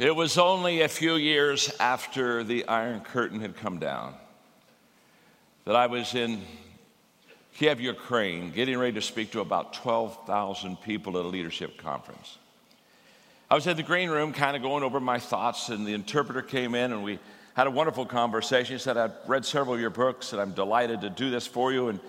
It 0.00 0.16
was 0.16 0.38
only 0.38 0.80
a 0.80 0.88
few 0.88 1.14
years 1.14 1.72
after 1.78 2.42
the 2.42 2.66
Iron 2.66 3.00
Curtain 3.02 3.40
had 3.40 3.56
come 3.56 3.78
down 3.78 4.14
that 5.66 5.76
I 5.76 5.86
was 5.86 6.16
in 6.16 6.42
Kiev, 7.54 7.80
Ukraine, 7.80 8.50
getting 8.50 8.76
ready 8.76 8.94
to 8.94 9.00
speak 9.00 9.30
to 9.32 9.40
about 9.40 9.72
12,000 9.74 10.80
people 10.80 11.16
at 11.16 11.24
a 11.24 11.28
leadership 11.28 11.78
conference. 11.78 12.38
I 13.48 13.54
was 13.54 13.68
in 13.68 13.76
the 13.76 13.84
green 13.84 14.10
room, 14.10 14.32
kind 14.32 14.56
of 14.56 14.62
going 14.62 14.82
over 14.82 14.98
my 14.98 15.20
thoughts, 15.20 15.68
and 15.68 15.86
the 15.86 15.94
interpreter 15.94 16.42
came 16.42 16.74
in 16.74 16.90
and 16.90 17.04
we 17.04 17.20
had 17.54 17.68
a 17.68 17.70
wonderful 17.70 18.04
conversation. 18.04 18.74
He 18.74 18.80
said, 18.80 18.96
I've 18.96 19.14
read 19.28 19.44
several 19.44 19.76
of 19.76 19.80
your 19.80 19.90
books 19.90 20.32
and 20.32 20.42
I'm 20.42 20.54
delighted 20.54 21.02
to 21.02 21.10
do 21.10 21.30
this 21.30 21.46
for 21.46 21.72
you. 21.72 21.86
And 21.86 22.00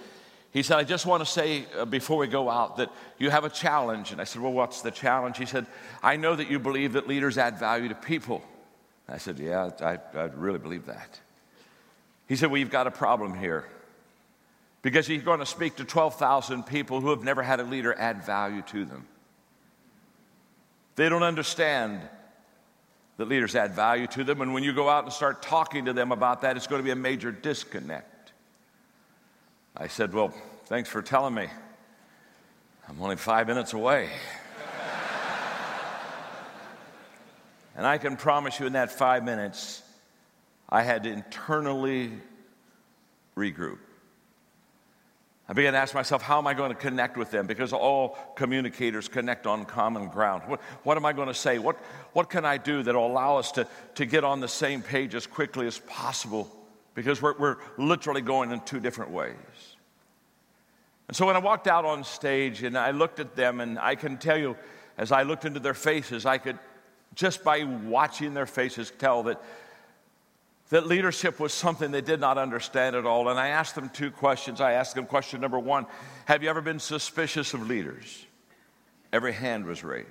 he 0.56 0.64
said, 0.64 0.78
I 0.78 0.86
just 0.86 1.06
want 1.06 1.20
to 1.20 1.30
say 1.30 1.66
uh, 1.78 1.84
before 1.84 2.18
we 2.18 2.28
go 2.28 2.50
out 2.50 2.78
that 2.78 2.90
you 3.18 3.30
have 3.30 3.44
a 3.44 3.50
challenge. 3.50 4.14
And 4.14 4.21
I 4.21 4.24
said, 4.24 4.42
Well, 4.42 4.54
what's 4.54 4.82
the 4.82 4.89
challenge? 4.89 5.38
He 5.38 5.46
said, 5.46 5.66
I 6.02 6.16
know 6.16 6.34
that 6.34 6.50
you 6.50 6.60
believe 6.60 6.94
that 6.94 7.10
leaders 7.10 7.38
add 7.38 7.60
value 7.60 7.89
to 7.89 7.96
people. 7.96 8.42
I 9.10 9.18
said, 9.18 9.38
Yeah, 9.38 9.71
I, 9.82 10.00
I 10.18 10.24
really 10.34 10.57
believe 10.57 10.86
that. 10.86 11.20
He 12.29 12.38
said, 12.38 12.52
Well, 12.52 12.57
you've 12.57 12.71
got 12.71 12.88
a 12.88 12.92
problem 12.92 13.38
here 13.38 13.68
because 14.82 15.10
you're 15.10 15.21
going 15.21 15.42
to 15.42 15.46
speak 15.46 15.76
to 15.76 15.84
12,000 15.84 16.64
people 16.64 17.01
who 17.01 17.10
have 17.10 17.21
never 17.21 17.43
had 17.43 17.60
a 17.60 17.64
leader 17.64 17.93
add 17.93 18.24
value 18.24 18.62
to 18.62 18.86
them. 18.86 19.06
They 20.96 21.10
don't 21.10 21.24
understand 21.24 22.00
that 23.18 23.28
leaders 23.28 23.57
add 23.57 23.74
value 23.74 24.07
to 24.07 24.24
them. 24.24 24.40
And 24.40 24.54
when 24.54 24.64
you 24.64 24.71
go 24.71 24.87
out 24.87 25.04
and 25.04 25.12
start 25.12 25.42
talking 25.42 25.84
to 25.84 25.92
them 25.92 26.14
about 26.14 26.43
that, 26.43 26.56
it's 26.56 26.68
going 26.68 26.79
to 26.79 26.86
be 26.86 26.92
a 26.92 26.96
major 26.96 27.34
disconnect. 27.34 28.32
I 29.76 29.87
said, 29.87 30.14
Well, 30.14 30.34
thanks 30.65 30.89
for 30.89 31.01
telling 31.01 31.33
me. 31.33 31.47
I'm 32.88 33.02
only 33.02 33.16
five 33.16 33.47
minutes 33.47 33.73
away. 33.73 34.09
and 37.75 37.86
I 37.86 37.97
can 37.97 38.17
promise 38.17 38.59
you, 38.59 38.66
in 38.66 38.73
that 38.73 38.92
five 38.92 39.23
minutes, 39.23 39.81
I 40.70 40.84
had 40.84 41.03
to 41.03 41.12
internally 41.12 42.12
regroup. 43.36 43.80
I 45.48 45.53
began 45.53 45.73
to 45.73 45.80
ask 45.80 45.94
myself, 45.94 46.22
how 46.22 46.40
am 46.40 46.48
I 46.48 46.53
going 46.56 46.70
to 46.70 46.78
connect 46.78 47.18
with 47.18 47.31
them? 47.31 47.45
Because 47.45 47.72
all 47.72 48.18
communicators 48.36 49.08
connect 49.08 49.45
on 49.45 49.66
common 49.66 50.09
ground. 50.09 50.44
What, 50.47 50.59
what 50.84 50.97
am 50.97 51.06
I 51.06 51.14
going 51.14 51.28
to 51.28 51.36
say? 51.36 51.59
What, 51.59 51.78
what 52.14 52.30
can 52.30 52.45
I 52.45 52.58
do 52.58 52.81
that 52.81 52.95
will 52.95 53.06
allow 53.06 53.38
us 53.38 53.52
to, 53.53 53.68
to 53.95 54.06
get 54.06 54.23
on 54.23 54.40
the 54.40 54.47
same 54.47 54.81
page 54.81 55.14
as 55.14 55.28
quickly 55.28 55.68
as 55.68 55.80
possible? 55.80 56.52
because 56.95 57.22
we're, 57.22 57.38
we're 57.38 57.58
literally 57.78 58.22
going 58.22 58.52
in 58.52 58.62
two 58.62 58.80
different 58.80 59.12
ways. 59.12 59.36
And 61.08 61.16
so 61.16 61.25
when 61.25 61.36
I 61.36 61.39
walked 61.39 61.67
out 61.67 61.86
on 61.86 62.03
stage 62.03 62.64
and 62.64 62.78
I 62.78 62.92
looked 62.92 63.20
at 63.20 63.36
them, 63.36 63.61
and 63.61 63.78
I 63.78 63.95
can 63.95 64.17
tell 64.17 64.38
you, 64.38 64.56
as 64.98 65.12
I 65.12 65.23
looked 65.23 65.45
into 65.45 65.59
their 65.59 65.73
faces, 65.73 66.25
I 66.25 66.38
could 66.38 66.58
just 67.14 67.44
by 67.44 67.64
watching 67.64 68.34
their 68.34 68.45
faces 68.45 68.92
tell 68.97 69.23
that, 69.23 69.42
that 70.70 70.88
leadership 70.88 71.39
was 71.39 71.53
something 71.53 71.92
they 71.92 72.02
did 72.02 72.20
not 72.20 72.38
understand 72.38 72.95
at 72.95 73.06
all. 73.06 73.30
And 73.30 73.39
I 73.39 73.50
asked 73.50 73.75
them 73.75 73.89
two 73.89 74.12
questions. 74.12 74.59
I 74.59 74.73
asked 74.73 74.95
them 74.95 75.06
question 75.06 75.42
number 75.42 75.59
one 75.59 75.86
Have 76.25 76.44
you 76.44 76.50
ever 76.50 76.62
been 76.62 76.80
suspicious 76.80 77.53
of 77.53 77.67
leaders? 77.67 78.25
Every 79.14 79.34
hand 79.34 79.66
was 79.66 79.84
raised. 79.84 80.09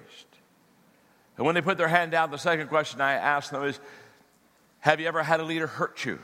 And 1.37 1.45
when 1.45 1.55
they 1.55 1.61
put 1.61 1.77
their 1.77 1.89
hand 1.89 2.13
down, 2.13 2.31
the 2.31 2.39
second 2.39 2.69
question 2.69 3.01
I 3.01 3.15
asked 3.15 3.51
them 3.51 3.65
is 3.65 3.79
Have 4.81 5.01
you 5.01 5.09
ever 5.09 5.23
had 5.23 5.41
a 5.41 5.45
leader 5.45 5.67
hurt 5.67 6.05
you? 6.05 6.19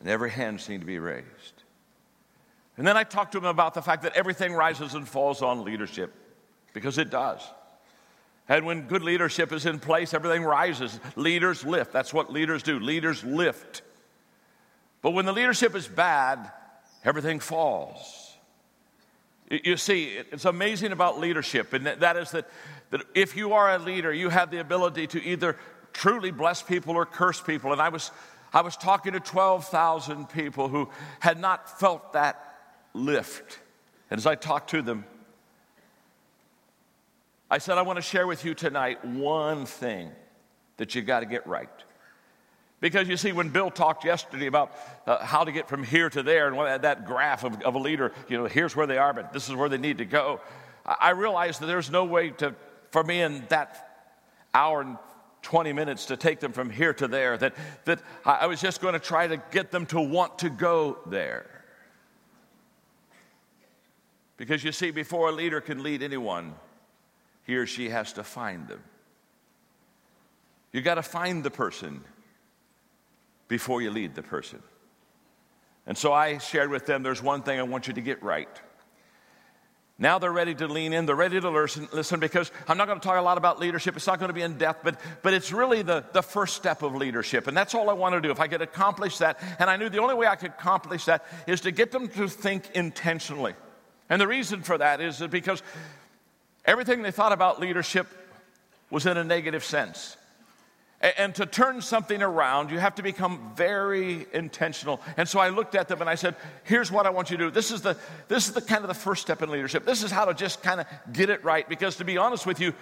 and 0.00 0.08
every 0.08 0.30
hand 0.30 0.60
seemed 0.60 0.80
to 0.80 0.86
be 0.86 0.98
raised. 0.98 1.59
And 2.80 2.86
then 2.86 2.96
I 2.96 3.04
talked 3.04 3.32
to 3.32 3.38
him 3.38 3.44
about 3.44 3.74
the 3.74 3.82
fact 3.82 4.04
that 4.04 4.16
everything 4.16 4.54
rises 4.54 4.94
and 4.94 5.06
falls 5.06 5.42
on 5.42 5.64
leadership, 5.64 6.14
because 6.72 6.96
it 6.96 7.10
does. 7.10 7.42
And 8.48 8.64
when 8.64 8.86
good 8.86 9.02
leadership 9.02 9.52
is 9.52 9.66
in 9.66 9.78
place, 9.78 10.14
everything 10.14 10.44
rises. 10.44 10.98
Leaders 11.14 11.62
lift. 11.62 11.92
That's 11.92 12.14
what 12.14 12.32
leaders 12.32 12.62
do. 12.62 12.80
Leaders 12.80 13.22
lift. 13.22 13.82
But 15.02 15.10
when 15.10 15.26
the 15.26 15.32
leadership 15.34 15.74
is 15.76 15.86
bad, 15.86 16.50
everything 17.04 17.38
falls. 17.38 18.34
You 19.50 19.76
see, 19.76 20.14
it's 20.32 20.46
amazing 20.46 20.92
about 20.92 21.20
leadership, 21.20 21.74
and 21.74 21.84
that 21.86 22.16
is 22.16 22.30
that, 22.30 22.48
that 22.92 23.02
if 23.14 23.36
you 23.36 23.52
are 23.52 23.74
a 23.74 23.78
leader, 23.78 24.10
you 24.10 24.30
have 24.30 24.50
the 24.50 24.60
ability 24.60 25.06
to 25.08 25.22
either 25.22 25.58
truly 25.92 26.30
bless 26.30 26.62
people 26.62 26.94
or 26.96 27.04
curse 27.04 27.42
people. 27.42 27.72
And 27.72 27.82
I 27.82 27.90
was 27.90 28.10
I 28.54 28.62
was 28.62 28.76
talking 28.76 29.12
to 29.12 29.20
12,000 29.20 30.30
people 30.30 30.68
who 30.68 30.88
had 31.20 31.38
not 31.38 31.78
felt 31.78 32.14
that 32.14 32.49
lift. 32.94 33.58
And 34.10 34.18
as 34.18 34.26
I 34.26 34.34
talked 34.34 34.70
to 34.70 34.82
them, 34.82 35.04
I 37.50 37.58
said, 37.58 37.78
I 37.78 37.82
want 37.82 37.96
to 37.96 38.02
share 38.02 38.26
with 38.26 38.44
you 38.44 38.54
tonight 38.54 39.04
one 39.04 39.66
thing 39.66 40.10
that 40.76 40.94
you've 40.94 41.06
got 41.06 41.20
to 41.20 41.26
get 41.26 41.46
right. 41.46 41.68
Because 42.80 43.08
you 43.08 43.16
see, 43.16 43.32
when 43.32 43.50
Bill 43.50 43.70
talked 43.70 44.04
yesterday 44.04 44.46
about 44.46 44.72
uh, 45.06 45.22
how 45.24 45.44
to 45.44 45.52
get 45.52 45.68
from 45.68 45.82
here 45.82 46.08
to 46.08 46.22
there 46.22 46.48
and 46.48 46.82
that 46.82 47.06
graph 47.06 47.44
of, 47.44 47.60
of, 47.62 47.74
a 47.74 47.78
leader, 47.78 48.12
you 48.28 48.38
know, 48.38 48.46
here's 48.46 48.74
where 48.74 48.86
they 48.86 48.96
are, 48.96 49.12
but 49.12 49.32
this 49.32 49.48
is 49.48 49.54
where 49.54 49.68
they 49.68 49.78
need 49.78 49.98
to 49.98 50.06
go, 50.06 50.40
I 50.86 51.10
realized 51.10 51.60
that 51.60 51.66
there's 51.66 51.90
no 51.90 52.04
way 52.04 52.30
to, 52.30 52.54
for 52.90 53.04
me 53.04 53.20
in 53.20 53.44
that 53.48 54.08
hour 54.54 54.80
and 54.80 54.96
20 55.42 55.72
minutes 55.72 56.06
to 56.06 56.16
take 56.16 56.40
them 56.40 56.52
from 56.52 56.70
here 56.70 56.92
to 56.94 57.08
there, 57.08 57.36
that, 57.36 57.54
that 57.84 58.00
I 58.24 58.46
was 58.46 58.60
just 58.60 58.80
going 58.80 58.94
to 58.94 59.00
try 59.00 59.26
to 59.26 59.42
get 59.50 59.70
them 59.70 59.86
to 59.86 60.00
want 60.00 60.38
to 60.40 60.50
go 60.50 60.98
there. 61.06 61.59
Because 64.40 64.64
you 64.64 64.72
see, 64.72 64.90
before 64.90 65.28
a 65.28 65.32
leader 65.32 65.60
can 65.60 65.82
lead 65.82 66.02
anyone, 66.02 66.54
he 67.44 67.56
or 67.56 67.66
she 67.66 67.90
has 67.90 68.14
to 68.14 68.24
find 68.24 68.68
them. 68.68 68.82
You 70.72 70.80
got 70.80 70.94
to 70.94 71.02
find 71.02 71.44
the 71.44 71.50
person 71.50 72.00
before 73.48 73.82
you 73.82 73.90
lead 73.90 74.14
the 74.14 74.22
person. 74.22 74.62
And 75.86 75.98
so 75.98 76.14
I 76.14 76.38
shared 76.38 76.70
with 76.70 76.86
them 76.86 77.02
there's 77.02 77.22
one 77.22 77.42
thing 77.42 77.60
I 77.60 77.64
want 77.64 77.86
you 77.86 77.92
to 77.92 78.00
get 78.00 78.22
right. 78.22 78.48
Now 79.98 80.18
they're 80.18 80.32
ready 80.32 80.54
to 80.54 80.68
lean 80.68 80.94
in, 80.94 81.04
they're 81.04 81.14
ready 81.14 81.38
to 81.38 81.50
listen, 81.50 81.90
listen 81.92 82.18
because 82.18 82.50
I'm 82.66 82.78
not 82.78 82.86
going 82.86 82.98
to 82.98 83.06
talk 83.06 83.18
a 83.18 83.20
lot 83.20 83.36
about 83.36 83.60
leadership. 83.60 83.94
It's 83.94 84.06
not 84.06 84.20
going 84.20 84.30
to 84.30 84.34
be 84.34 84.40
in 84.40 84.56
depth, 84.56 84.82
but, 84.82 84.98
but 85.20 85.34
it's 85.34 85.52
really 85.52 85.82
the, 85.82 86.02
the 86.14 86.22
first 86.22 86.56
step 86.56 86.82
of 86.82 86.94
leadership. 86.94 87.46
And 87.46 87.54
that's 87.54 87.74
all 87.74 87.90
I 87.90 87.92
want 87.92 88.14
to 88.14 88.22
do. 88.22 88.30
If 88.30 88.40
I 88.40 88.48
could 88.48 88.62
accomplish 88.62 89.18
that, 89.18 89.38
and 89.58 89.68
I 89.68 89.76
knew 89.76 89.90
the 89.90 90.00
only 90.00 90.14
way 90.14 90.26
I 90.26 90.36
could 90.36 90.52
accomplish 90.52 91.04
that 91.04 91.26
is 91.46 91.60
to 91.60 91.72
get 91.72 91.92
them 91.92 92.08
to 92.08 92.26
think 92.26 92.70
intentionally. 92.70 93.52
And 94.10 94.20
the 94.20 94.28
reason 94.28 94.62
for 94.62 94.76
that 94.76 95.00
is 95.00 95.18
that 95.20 95.30
because 95.30 95.62
everything 96.64 97.02
they 97.02 97.12
thought 97.12 97.32
about 97.32 97.60
leadership 97.60 98.08
was 98.90 99.06
in 99.06 99.16
a 99.16 99.24
negative 99.24 99.64
sense. 99.64 100.16
And 101.00 101.34
to 101.36 101.46
turn 101.46 101.80
something 101.80 102.20
around, 102.20 102.70
you 102.70 102.78
have 102.78 102.96
to 102.96 103.02
become 103.02 103.52
very 103.54 104.26
intentional. 104.34 105.00
And 105.16 105.26
so 105.26 105.38
I 105.38 105.48
looked 105.48 105.74
at 105.74 105.88
them 105.88 106.02
and 106.02 106.10
I 106.10 106.14
said, 106.14 106.36
here's 106.64 106.92
what 106.92 107.06
I 107.06 107.10
want 107.10 107.30
you 107.30 107.38
to 107.38 107.44
do. 107.44 107.50
This 107.50 107.70
is 107.70 107.80
the, 107.80 107.96
this 108.28 108.48
is 108.48 108.52
the 108.52 108.60
kind 108.60 108.82
of 108.82 108.88
the 108.88 108.94
first 108.94 109.22
step 109.22 109.40
in 109.40 109.48
leadership. 109.48 109.86
This 109.86 110.02
is 110.02 110.10
how 110.10 110.26
to 110.26 110.34
just 110.34 110.62
kind 110.62 110.78
of 110.80 110.86
get 111.10 111.30
it 111.30 111.42
right. 111.42 111.66
Because 111.66 111.96
to 111.96 112.04
be 112.04 112.18
honest 112.18 112.44
with 112.44 112.60
you, 112.60 112.74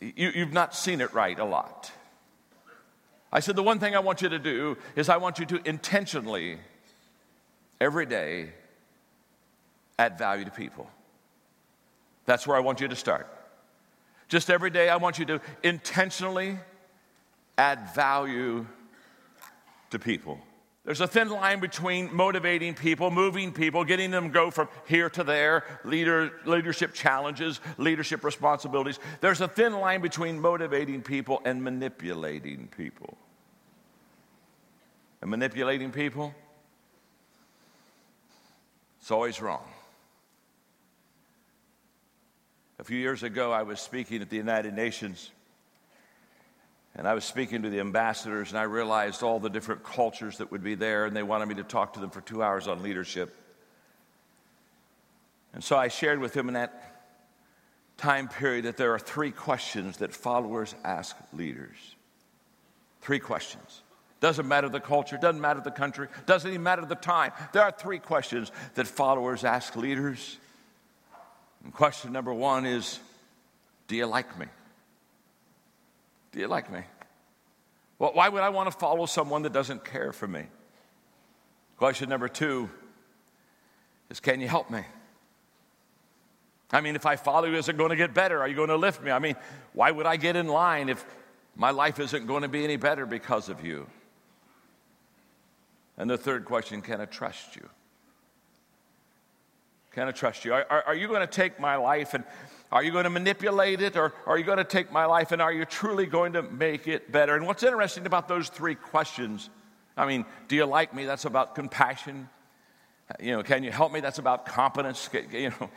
you, 0.00 0.30
you've 0.34 0.52
not 0.52 0.74
seen 0.74 1.00
it 1.00 1.14
right 1.14 1.38
a 1.38 1.44
lot. 1.44 1.90
I 3.32 3.40
said, 3.40 3.56
the 3.56 3.62
one 3.62 3.78
thing 3.78 3.96
I 3.96 4.00
want 4.00 4.20
you 4.20 4.28
to 4.28 4.38
do 4.38 4.76
is 4.94 5.08
I 5.08 5.16
want 5.16 5.38
you 5.38 5.46
to 5.46 5.66
intentionally, 5.66 6.58
every 7.80 8.04
day, 8.04 8.50
add 10.02 10.18
value 10.18 10.44
to 10.44 10.50
people. 10.50 10.90
That's 12.26 12.44
where 12.44 12.56
I 12.56 12.60
want 12.60 12.80
you 12.80 12.88
to 12.88 12.96
start. 12.96 13.28
Just 14.28 14.50
every 14.50 14.70
day, 14.70 14.88
I 14.88 14.96
want 14.96 15.18
you 15.18 15.26
to 15.26 15.40
intentionally 15.62 16.58
add 17.56 17.94
value 17.94 18.66
to 19.90 19.98
people. 20.00 20.40
There's 20.84 21.00
a 21.00 21.06
thin 21.06 21.28
line 21.28 21.60
between 21.60 22.12
motivating 22.12 22.74
people, 22.74 23.12
moving 23.12 23.52
people, 23.52 23.84
getting 23.84 24.10
them 24.10 24.24
to 24.24 24.32
go 24.32 24.50
from 24.50 24.68
here 24.86 25.08
to 25.10 25.22
there, 25.22 25.64
leader, 25.84 26.32
leadership 26.44 26.92
challenges, 26.92 27.60
leadership 27.78 28.24
responsibilities. 28.24 28.98
There's 29.20 29.40
a 29.40 29.46
thin 29.46 29.74
line 29.74 30.00
between 30.00 30.40
motivating 30.40 31.02
people 31.02 31.40
and 31.44 31.62
manipulating 31.62 32.68
people. 32.76 33.16
And 35.20 35.30
manipulating 35.30 35.92
people, 35.92 36.34
it's 39.00 39.12
always 39.12 39.40
wrong. 39.40 39.62
A 42.82 42.84
few 42.84 42.98
years 42.98 43.22
ago, 43.22 43.52
I 43.52 43.62
was 43.62 43.78
speaking 43.78 44.22
at 44.22 44.28
the 44.28 44.36
United 44.36 44.74
Nations 44.74 45.30
and 46.96 47.06
I 47.06 47.14
was 47.14 47.24
speaking 47.24 47.62
to 47.62 47.70
the 47.70 47.78
ambassadors, 47.78 48.48
and 48.50 48.58
I 48.58 48.64
realized 48.64 49.22
all 49.22 49.38
the 49.38 49.48
different 49.48 49.84
cultures 49.84 50.38
that 50.38 50.50
would 50.50 50.64
be 50.64 50.74
there, 50.74 51.06
and 51.06 51.14
they 51.14 51.22
wanted 51.22 51.46
me 51.46 51.54
to 51.54 51.62
talk 51.62 51.92
to 51.92 52.00
them 52.00 52.10
for 52.10 52.22
two 52.22 52.42
hours 52.42 52.66
on 52.66 52.82
leadership. 52.82 53.36
And 55.54 55.62
so 55.62 55.76
I 55.76 55.86
shared 55.86 56.18
with 56.18 56.32
them 56.32 56.48
in 56.48 56.54
that 56.54 57.14
time 57.98 58.26
period 58.26 58.64
that 58.64 58.76
there 58.76 58.92
are 58.92 58.98
three 58.98 59.30
questions 59.30 59.98
that 59.98 60.12
followers 60.12 60.74
ask 60.82 61.14
leaders. 61.32 61.76
Three 63.00 63.20
questions. 63.20 63.82
Doesn't 64.18 64.48
matter 64.48 64.68
the 64.68 64.80
culture, 64.80 65.16
doesn't 65.18 65.40
matter 65.40 65.60
the 65.60 65.70
country, 65.70 66.08
doesn't 66.26 66.50
even 66.50 66.64
matter 66.64 66.84
the 66.84 66.96
time. 66.96 67.30
There 67.52 67.62
are 67.62 67.70
three 67.70 68.00
questions 68.00 68.50
that 68.74 68.88
followers 68.88 69.44
ask 69.44 69.76
leaders. 69.76 70.36
And 71.64 71.72
question 71.72 72.12
number 72.12 72.32
one 72.32 72.66
is 72.66 72.98
Do 73.88 73.96
you 73.96 74.06
like 74.06 74.38
me? 74.38 74.46
Do 76.32 76.40
you 76.40 76.48
like 76.48 76.72
me? 76.72 76.80
Well, 77.98 78.12
why 78.14 78.28
would 78.28 78.42
I 78.42 78.48
want 78.48 78.70
to 78.70 78.76
follow 78.76 79.06
someone 79.06 79.42
that 79.42 79.52
doesn't 79.52 79.84
care 79.84 80.12
for 80.12 80.26
me? 80.26 80.44
Question 81.76 82.08
number 82.08 82.28
two 82.28 82.70
is 84.10 84.20
Can 84.20 84.40
you 84.40 84.48
help 84.48 84.70
me? 84.70 84.82
I 86.72 86.80
mean, 86.80 86.96
if 86.96 87.04
I 87.04 87.16
follow 87.16 87.46
you, 87.46 87.56
is 87.56 87.68
it 87.68 87.76
going 87.76 87.90
to 87.90 87.96
get 87.96 88.14
better? 88.14 88.40
Are 88.40 88.48
you 88.48 88.54
going 88.56 88.70
to 88.70 88.76
lift 88.76 89.02
me? 89.02 89.10
I 89.10 89.18
mean, 89.18 89.36
why 89.74 89.90
would 89.90 90.06
I 90.06 90.16
get 90.16 90.36
in 90.36 90.48
line 90.48 90.88
if 90.88 91.04
my 91.54 91.70
life 91.70 92.00
isn't 92.00 92.26
going 92.26 92.42
to 92.42 92.48
be 92.48 92.64
any 92.64 92.76
better 92.76 93.04
because 93.04 93.50
of 93.50 93.62
you? 93.62 93.86
And 95.98 96.08
the 96.08 96.16
third 96.16 96.46
question 96.46 96.80
can 96.80 97.00
I 97.00 97.04
trust 97.04 97.56
you? 97.56 97.68
Can 99.92 100.08
I 100.08 100.10
trust 100.10 100.44
you? 100.44 100.54
Are, 100.54 100.66
are, 100.70 100.82
are 100.88 100.94
you 100.94 101.06
going 101.06 101.20
to 101.20 101.26
take 101.26 101.60
my 101.60 101.76
life 101.76 102.14
and 102.14 102.24
are 102.70 102.82
you 102.82 102.90
going 102.90 103.04
to 103.04 103.10
manipulate 103.10 103.82
it 103.82 103.96
or 103.96 104.14
are 104.26 104.38
you 104.38 104.44
going 104.44 104.58
to 104.58 104.64
take 104.64 104.90
my 104.90 105.04
life 105.04 105.32
and 105.32 105.42
are 105.42 105.52
you 105.52 105.66
truly 105.66 106.06
going 106.06 106.32
to 106.32 106.42
make 106.42 106.88
it 106.88 107.12
better? 107.12 107.36
And 107.36 107.46
what's 107.46 107.62
interesting 107.62 108.06
about 108.06 108.28
those 108.28 108.48
three 108.48 108.74
questions, 108.74 109.50
I 109.96 110.06
mean, 110.06 110.24
do 110.48 110.56
you 110.56 110.64
like 110.64 110.94
me? 110.94 111.04
That's 111.04 111.26
about 111.26 111.54
compassion. 111.54 112.30
You 113.20 113.36
know, 113.36 113.42
can 113.42 113.62
you 113.62 113.70
help 113.70 113.92
me? 113.92 114.00
That's 114.00 114.18
about 114.18 114.46
competence. 114.46 115.10
You 115.30 115.50
know, 115.50 115.70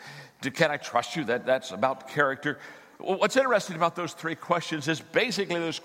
can 0.51 0.71
I 0.71 0.77
trust 0.77 1.17
you? 1.17 1.25
That, 1.25 1.45
that's 1.45 1.71
about 1.71 2.07
character. 2.07 2.59
What's 2.99 3.35
interesting 3.35 3.75
about 3.75 3.97
those 3.97 4.13
three 4.13 4.35
questions 4.35 4.87
is 4.87 5.01
basically 5.01 5.59
those 5.59 5.81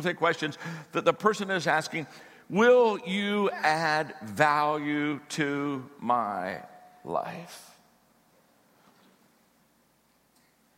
three 0.00 0.14
questions 0.14 0.58
that 0.92 1.04
the 1.04 1.12
person 1.12 1.50
is 1.50 1.66
asking 1.66 2.06
Will 2.48 2.98
you 3.06 3.50
add 3.50 4.14
value 4.22 5.20
to 5.30 5.88
my 5.98 6.60
life? 7.04 7.71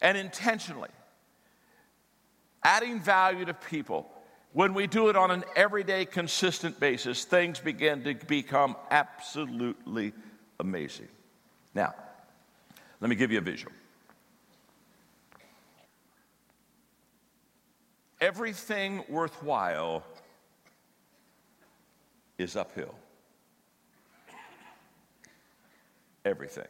And 0.05 0.19
intentionally, 0.19 0.91
adding 2.63 3.01
value 3.01 3.47
to 3.47 3.55
people, 3.55 4.07
when 4.53 4.75
we 4.75 4.87
do 4.87 5.09
it 5.09 5.17
on 5.17 5.31
an 5.31 5.45
everyday, 5.57 6.05
consistent 6.05 6.79
basis, 6.79 7.25
things 7.25 7.59
begin 7.59 8.05
to 8.05 8.15
become 8.15 8.77
absolutely 8.91 10.13
amazing. 10.61 11.09
Now, 11.75 11.95
let 13.01 13.09
me 13.09 13.17
give 13.17 13.33
you 13.33 13.39
a 13.39 13.41
visual. 13.41 13.73
Everything 18.21 19.05
worthwhile 19.09 20.05
is 22.37 22.57
uphill. 22.57 22.95
Everything. 26.27 26.69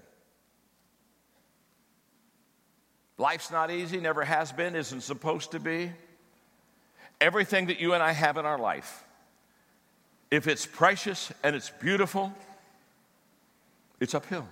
Life's 3.17 3.51
not 3.51 3.71
easy, 3.71 4.01
never 4.01 4.25
has 4.25 4.53
been, 4.53 4.75
isn't 4.75 5.03
supposed 5.03 5.53
to 5.53 5.61
be. 5.61 5.93
Everything 7.21 7.67
that 7.67 7.81
you 7.81 7.95
and 7.95 8.03
I 8.03 8.13
have 8.13 8.37
in 8.37 8.45
our 8.45 8.59
life, 8.59 9.05
if 10.31 10.49
it's 10.49 10.67
precious 10.67 11.33
and 11.43 11.55
it's 11.55 11.71
beautiful, 11.71 12.33
it's 14.01 14.15
uphill. 14.15 14.49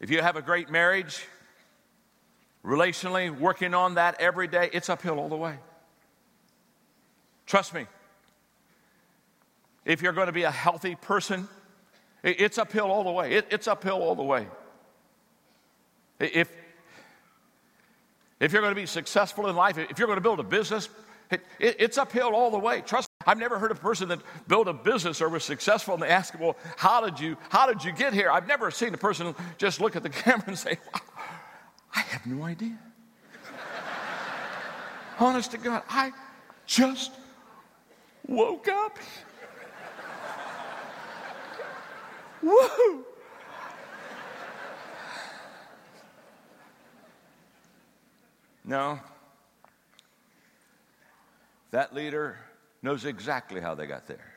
If 0.00 0.10
you 0.10 0.20
have 0.20 0.36
a 0.36 0.42
great 0.42 0.68
marriage, 0.68 1.24
relationally, 2.64 3.36
working 3.36 3.74
on 3.74 3.94
that 3.94 4.20
every 4.20 4.48
day, 4.48 4.68
it's 4.72 4.88
uphill 4.88 5.20
all 5.20 5.28
the 5.28 5.36
way. 5.36 5.56
Trust 7.46 7.72
me, 7.72 7.86
if 9.84 10.02
you're 10.02 10.12
going 10.12 10.26
to 10.26 10.32
be 10.32 10.42
a 10.42 10.50
healthy 10.50 10.96
person, 10.96 11.48
it's 12.22 12.58
uphill 12.58 12.90
all 12.90 13.04
the 13.04 13.10
way. 13.10 13.34
it's 13.34 13.68
uphill 13.68 14.02
all 14.02 14.14
the 14.14 14.22
way. 14.22 14.46
If, 16.20 16.48
if 18.38 18.52
you're 18.52 18.62
going 18.62 18.74
to 18.74 18.80
be 18.80 18.86
successful 18.86 19.48
in 19.48 19.56
life, 19.56 19.78
if 19.78 19.98
you're 19.98 20.06
going 20.06 20.18
to 20.18 20.22
build 20.22 20.38
a 20.38 20.44
business, 20.44 20.88
it, 21.30 21.40
it, 21.58 21.76
it's 21.78 21.98
uphill 21.98 22.34
all 22.34 22.50
the 22.50 22.58
way. 22.58 22.82
Trust 22.82 23.08
me. 23.08 23.24
I've 23.26 23.38
never 23.38 23.58
heard 23.58 23.70
a 23.70 23.76
person 23.76 24.08
that 24.08 24.20
built 24.48 24.68
a 24.68 24.72
business 24.72 25.20
or 25.20 25.28
was 25.28 25.44
successful 25.44 25.94
and 25.94 26.02
they 26.02 26.08
ask, 26.08 26.38
well, 26.38 26.56
how 26.76 27.00
did 27.00 27.20
you, 27.20 27.36
how 27.48 27.66
did 27.66 27.84
you 27.84 27.92
get 27.92 28.12
here? 28.12 28.30
I've 28.30 28.48
never 28.48 28.70
seen 28.70 28.92
a 28.94 28.98
person 28.98 29.34
just 29.58 29.80
look 29.80 29.96
at 29.96 30.02
the 30.02 30.08
camera 30.10 30.44
and 30.46 30.58
say, 30.58 30.78
wow, 30.92 31.00
I 31.94 32.00
have 32.00 32.26
no 32.26 32.44
idea. 32.44 32.78
Honest 35.18 35.52
to 35.52 35.58
God, 35.58 35.82
I 35.88 36.12
just 36.66 37.12
woke 38.26 38.68
up. 38.68 38.98
Woo! 42.42 43.04
No. 48.70 49.00
That 51.72 51.92
leader 51.92 52.38
knows 52.82 53.04
exactly 53.04 53.60
how 53.60 53.74
they 53.74 53.88
got 53.88 54.06
there. 54.06 54.32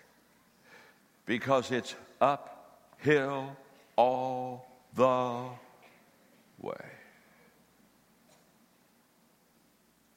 Because 1.27 1.69
it's 1.69 1.93
uphill 2.19 3.55
all 3.95 4.65
the 4.95 5.49
way. 6.59 6.83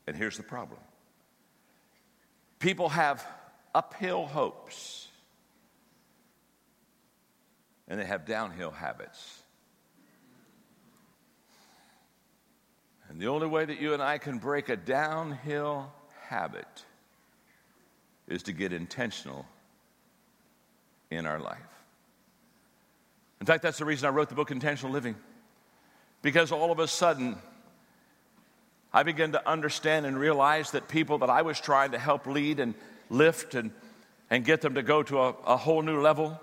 And 0.07 0.17
here's 0.17 0.39
the 0.39 0.43
problem 0.43 0.81
people 2.59 2.89
have 2.89 3.23
uphill 3.75 4.25
hopes 4.25 5.09
and 7.87 8.01
they 8.01 8.07
have 8.07 8.25
downhill 8.25 8.71
habits. 8.71 9.43
And 13.17 13.23
the 13.23 13.29
only 13.29 13.47
way 13.47 13.65
that 13.65 13.81
you 13.81 13.95
and 13.95 14.03
I 14.03 14.19
can 14.19 14.37
break 14.37 14.69
a 14.69 14.77
downhill 14.77 15.91
habit 16.29 16.69
is 18.29 18.43
to 18.43 18.53
get 18.53 18.75
intentional 18.75 19.47
in 21.11 21.25
our 21.25 21.41
life. 21.41 21.57
In 23.41 23.47
fact, 23.47 23.63
that's 23.63 23.79
the 23.79 23.87
reason 23.87 24.07
I 24.07 24.11
wrote 24.11 24.29
the 24.29 24.35
book 24.35 24.51
Intentional 24.51 24.93
Living. 24.93 25.17
Because 26.21 26.53
all 26.53 26.71
of 26.71 26.79
a 26.79 26.87
sudden, 26.87 27.37
I 28.93 29.03
began 29.03 29.33
to 29.33 29.49
understand 29.49 30.05
and 30.05 30.21
realize 30.21 30.73
that 30.73 30.87
people 30.87 31.17
that 31.21 31.31
I 31.31 31.41
was 31.41 31.59
trying 31.59 31.93
to 31.93 31.99
help 31.99 32.27
lead 32.27 32.61
and 32.61 32.75
lift 33.09 33.55
and, 33.55 33.71
and 34.29 34.45
get 34.45 34.61
them 34.61 34.75
to 34.75 34.83
go 34.83 35.03
to 35.05 35.21
a, 35.21 35.29
a 35.47 35.57
whole 35.57 35.81
new 35.81 36.03
level, 36.03 36.39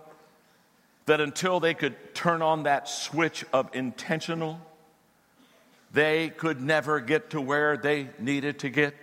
that 1.05 1.21
until 1.21 1.59
they 1.59 1.75
could 1.75 2.15
turn 2.15 2.41
on 2.41 2.63
that 2.63 2.89
switch 2.89 3.45
of 3.53 3.69
intentional, 3.75 4.59
they 5.93 6.29
could 6.29 6.59
never 6.59 6.99
get 6.99 7.29
to 7.29 7.39
where 7.39 7.77
they 7.77 8.09
needed 8.19 8.59
to 8.59 8.69
get. 8.69 8.95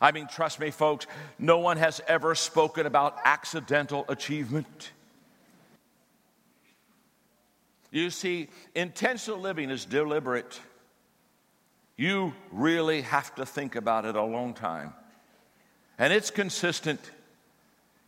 I 0.00 0.12
mean, 0.12 0.28
trust 0.28 0.58
me, 0.58 0.70
folks, 0.70 1.06
no 1.38 1.58
one 1.58 1.76
has 1.76 2.00
ever 2.08 2.34
spoken 2.34 2.86
about 2.86 3.18
accidental 3.24 4.04
achievement. 4.08 4.90
You 7.90 8.10
see, 8.10 8.48
intentional 8.74 9.38
living 9.38 9.70
is 9.70 9.84
deliberate. 9.84 10.58
You 11.96 12.32
really 12.50 13.02
have 13.02 13.34
to 13.34 13.44
think 13.44 13.76
about 13.76 14.06
it 14.06 14.16
a 14.16 14.22
long 14.22 14.54
time. 14.54 14.94
And 15.98 16.12
it's 16.12 16.30
consistent, 16.30 17.00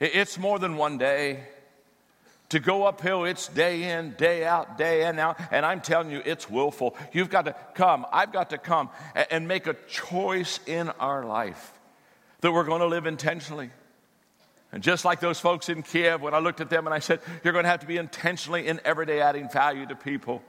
it's 0.00 0.38
more 0.38 0.58
than 0.58 0.76
one 0.76 0.96
day. 0.98 1.44
To 2.54 2.61
go 2.61 2.84
uphill, 2.84 3.25
it's 3.25 3.49
day 3.49 3.99
in, 3.99 4.12
day 4.12 4.44
out, 4.44 4.78
day 4.78 5.08
in, 5.08 5.18
out. 5.18 5.40
And 5.50 5.66
I'm 5.66 5.80
telling 5.80 6.12
you, 6.12 6.23
it's 6.25 6.49
willful. 6.49 6.96
You've 7.12 7.28
got 7.28 7.46
to 7.46 7.56
come, 7.75 8.06
I've 8.12 8.32
got 8.32 8.50
to 8.50 8.58
come 8.58 8.90
and 9.28 9.49
make 9.49 9.66
a 9.66 9.75
choice 9.88 10.61
in 10.64 10.88
our 11.00 11.25
life 11.25 11.73
that 12.42 12.52
we're 12.52 12.62
going 12.62 12.78
to 12.78 12.87
live 12.87 13.06
intentionally. 13.06 13.70
And 14.70 14.84
just 14.84 15.04
like 15.04 15.18
those 15.18 15.40
folks 15.40 15.68
in 15.68 15.82
Kiev, 15.82 16.23
when 16.23 16.32
I 16.32 16.38
looked 16.38 16.61
at 16.61 16.70
them 16.70 16.87
and 16.87 16.94
I 16.94 17.00
said, 17.00 17.18
You're 17.42 17.52
going 17.52 17.64
to 17.64 17.70
have 17.70 17.80
to 17.80 17.88
be 17.88 17.96
intentionally 17.96 18.68
in 18.68 18.80
everyday 18.84 19.20
adding 19.20 19.49
value 19.49 19.87
to 19.87 19.96
people. 19.96 20.40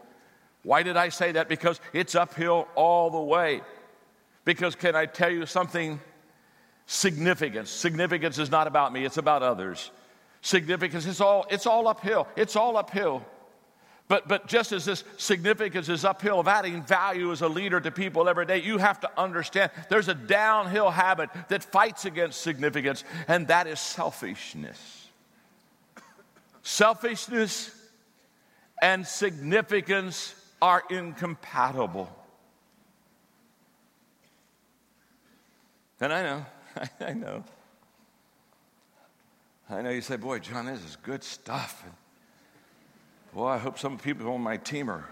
Why 0.62 0.84
did 0.84 0.98
I 0.98 1.10
say 1.10 1.32
that? 1.32 1.50
Because 1.50 1.82
it's 1.92 2.14
uphill 2.14 2.68
all 2.76 3.10
the 3.10 3.20
way. 3.20 3.62
Because 4.44 4.76
can 4.76 4.96
I 4.96 5.08
tell 5.08 5.32
you 5.32 5.48
something? 5.48 6.00
Significance. 6.86 7.72
Significance 7.72 8.38
is 8.38 8.52
not 8.52 8.68
about 8.68 8.94
me, 8.94 9.06
it's 9.06 9.18
about 9.18 9.42
others 9.42 9.90
significance. 10.46 11.06
It's 11.06 11.22
all, 11.22 11.46
it's 11.50 11.66
all 11.66 11.88
uphill. 11.88 12.28
It's 12.36 12.56
all 12.56 12.78
uphill. 12.78 13.26
But, 14.08 14.28
but 14.28 14.48
just 14.48 14.72
as 14.72 14.86
this 14.86 15.04
significance 15.18 15.90
is 15.90 16.06
uphill 16.06 16.40
of 16.40 16.48
adding 16.48 16.84
value 16.84 17.32
as 17.32 17.42
a 17.42 17.48
leader 17.48 17.82
to 17.82 17.90
people 17.90 18.30
every 18.30 18.46
day, 18.46 18.62
you 18.62 18.78
have 18.78 19.00
to 19.00 19.10
understand 19.20 19.72
there's 19.90 20.08
a 20.08 20.14
downhill 20.14 20.92
habit 20.92 21.32
that 21.50 21.64
fights 21.64 22.06
against 22.06 22.42
significance, 22.42 23.04
and 23.28 23.48
that 23.48 23.66
is 23.66 23.80
selfishness. 23.80 25.08
Selfishness 26.62 27.72
and 28.80 29.08
significance 29.08 30.36
are 30.62 30.84
incompatible. 30.92 32.16
And 36.00 36.14
I 36.14 36.22
know, 36.22 36.46
I 37.00 37.14
know. 37.14 37.44
I 39.70 39.82
know 39.82 39.90
you 39.90 40.02
say, 40.02 40.16
boy, 40.16 40.40
John, 40.40 40.68
this 40.68 40.84
is 40.84 40.96
good 40.98 41.24
stuff. 41.24 41.84
And 41.84 41.94
boy, 43.34 43.48
I 43.48 43.58
hope 43.58 43.80
some 43.80 43.98
people 43.98 44.32
on 44.32 44.42
my 44.42 44.58
team 44.58 44.90
are 44.90 45.10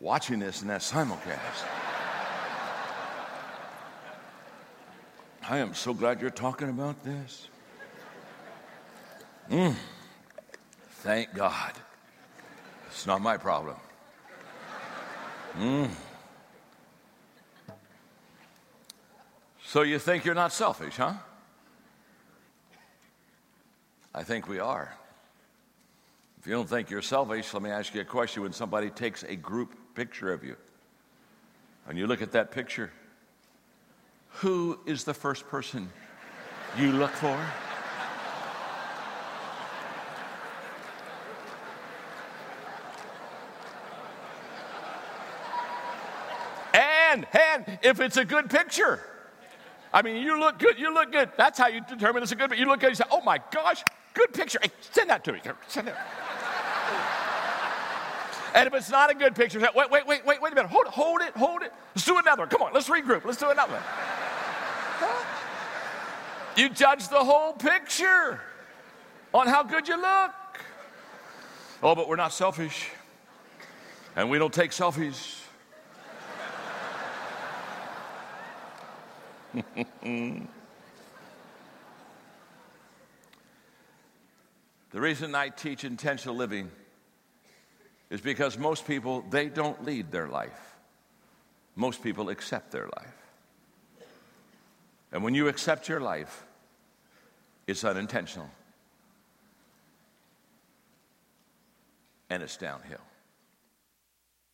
watching 0.00 0.40
this 0.40 0.62
in 0.62 0.68
that 0.68 0.80
simulcast. 0.80 1.64
I 5.48 5.58
am 5.58 5.74
so 5.74 5.94
glad 5.94 6.20
you're 6.20 6.30
talking 6.30 6.68
about 6.68 7.02
this. 7.04 7.48
Mm. 9.50 9.74
Thank 11.02 11.32
God. 11.34 11.72
It's 12.88 13.06
not 13.06 13.22
my 13.22 13.36
problem. 13.36 13.76
Mm. 15.56 15.88
So 19.64 19.82
you 19.82 19.98
think 19.98 20.24
you're 20.24 20.34
not 20.34 20.52
selfish, 20.52 20.96
huh? 20.96 21.14
I 24.18 24.24
think 24.24 24.48
we 24.48 24.58
are. 24.58 24.92
If 26.40 26.46
you 26.48 26.52
don't 26.52 26.68
think 26.68 26.90
you're 26.90 27.02
selfish, 27.02 27.54
let 27.54 27.62
me 27.62 27.70
ask 27.70 27.94
you 27.94 28.00
a 28.00 28.04
question. 28.04 28.42
When 28.42 28.52
somebody 28.52 28.90
takes 28.90 29.22
a 29.22 29.36
group 29.36 29.76
picture 29.94 30.32
of 30.32 30.42
you, 30.42 30.56
and 31.86 31.96
you 31.96 32.08
look 32.08 32.20
at 32.20 32.32
that 32.32 32.50
picture, 32.50 32.90
who 34.30 34.80
is 34.86 35.04
the 35.04 35.14
first 35.14 35.46
person 35.46 35.88
you 36.76 36.90
look 36.90 37.12
for? 37.12 37.40
And, 46.74 47.24
and 47.32 47.78
if 47.84 48.00
it's 48.00 48.16
a 48.16 48.24
good 48.24 48.50
picture, 48.50 49.00
I 49.94 50.02
mean, 50.02 50.16
you 50.16 50.40
look 50.40 50.58
good, 50.58 50.76
you 50.76 50.92
look 50.92 51.12
good. 51.12 51.30
That's 51.36 51.56
how 51.56 51.68
you 51.68 51.82
determine 51.82 52.24
it's 52.24 52.32
a 52.32 52.36
good, 52.36 52.48
but 52.48 52.58
you 52.58 52.66
look 52.66 52.80
good, 52.80 52.88
you 52.88 52.96
say, 52.96 53.04
oh 53.12 53.20
my 53.20 53.40
gosh, 53.52 53.84
good 54.14 54.32
picture. 54.32 54.58
Hey, 54.62 54.70
send 54.80 55.10
that 55.10 55.24
to 55.24 55.32
me. 55.32 55.40
Send 55.68 55.88
it. 55.88 55.94
and 58.54 58.66
if 58.66 58.74
it's 58.74 58.90
not 58.90 59.10
a 59.10 59.14
good 59.14 59.34
picture, 59.34 59.60
wait, 59.60 59.90
wait, 59.90 60.06
wait, 60.06 60.24
wait, 60.24 60.42
wait 60.42 60.52
a 60.52 60.54
minute. 60.54 60.70
Hold 60.70 60.86
it, 60.86 60.92
hold 60.92 61.20
it, 61.22 61.36
hold 61.36 61.62
it. 61.62 61.72
Let's 61.94 62.06
do 62.06 62.18
another 62.18 62.42
one. 62.42 62.48
Come 62.48 62.62
on, 62.62 62.72
let's 62.72 62.88
regroup. 62.88 63.24
Let's 63.24 63.38
do 63.38 63.50
another 63.50 63.72
one. 63.72 63.82
You 66.58 66.68
judge 66.68 67.08
the 67.08 67.22
whole 67.22 67.52
picture 67.52 68.40
on 69.32 69.46
how 69.46 69.62
good 69.62 69.86
you 69.86 69.96
look. 69.96 70.32
Oh, 71.84 71.94
but 71.94 72.08
we're 72.08 72.16
not 72.16 72.32
selfish. 72.32 72.90
And 74.16 74.28
we 74.28 74.38
don't 74.38 74.52
take 74.52 74.72
selfies. 74.72 75.40
the 84.98 85.02
reason 85.02 85.32
I 85.36 85.50
teach 85.50 85.84
intentional 85.84 86.34
living 86.34 86.72
is 88.10 88.20
because 88.20 88.58
most 88.58 88.84
people, 88.84 89.24
they 89.30 89.48
don't 89.48 89.84
lead 89.84 90.10
their 90.10 90.26
life. 90.26 90.74
Most 91.76 92.02
people 92.02 92.30
accept 92.30 92.72
their 92.72 92.88
life. 92.96 93.14
And 95.12 95.22
when 95.22 95.36
you 95.36 95.46
accept 95.46 95.88
your 95.88 96.00
life, 96.00 96.44
it's 97.68 97.84
unintentional. 97.84 98.50
And 102.28 102.42
it's 102.42 102.56
downhill. 102.56 102.98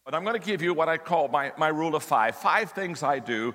But 0.04 0.14
I'm 0.14 0.24
going 0.24 0.38
to 0.38 0.46
give 0.46 0.60
you 0.60 0.74
what 0.74 0.90
I 0.90 0.98
call 0.98 1.28
my, 1.28 1.54
my 1.56 1.68
rule 1.68 1.96
of 1.96 2.02
five 2.02 2.36
five 2.36 2.72
things 2.72 3.02
I 3.02 3.18
do 3.18 3.54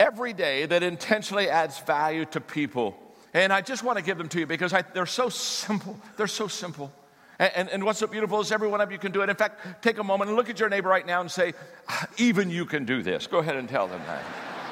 every 0.00 0.32
day 0.32 0.64
that 0.64 0.82
intentionally 0.82 1.50
adds 1.50 1.78
value 1.80 2.24
to 2.24 2.40
people. 2.40 2.96
And 3.34 3.52
I 3.52 3.60
just 3.60 3.82
want 3.82 3.98
to 3.98 4.04
give 4.04 4.16
them 4.18 4.28
to 4.30 4.40
you 4.40 4.46
because 4.46 4.72
I, 4.72 4.82
they're 4.82 5.06
so 5.06 5.28
simple. 5.28 5.98
They're 6.16 6.26
so 6.26 6.48
simple. 6.48 6.92
And, 7.38 7.52
and, 7.54 7.68
and, 7.68 7.84
what's 7.84 7.98
so 8.00 8.06
beautiful 8.06 8.40
is 8.40 8.50
every 8.50 8.68
one 8.68 8.80
of 8.80 8.90
you 8.90 8.98
can 8.98 9.12
do 9.12 9.22
it. 9.22 9.28
In 9.28 9.36
fact, 9.36 9.82
take 9.82 9.98
a 9.98 10.04
moment 10.04 10.28
and 10.30 10.36
look 10.36 10.50
at 10.50 10.58
your 10.58 10.68
neighbor 10.68 10.88
right 10.88 11.06
now 11.06 11.20
and 11.20 11.30
say, 11.30 11.54
ah, 11.88 12.06
even 12.16 12.50
you 12.50 12.64
can 12.64 12.84
do 12.84 13.02
this. 13.02 13.26
Go 13.26 13.38
ahead 13.38 13.56
and 13.56 13.68
tell 13.68 13.86
them 13.86 14.00
that. 14.06 14.24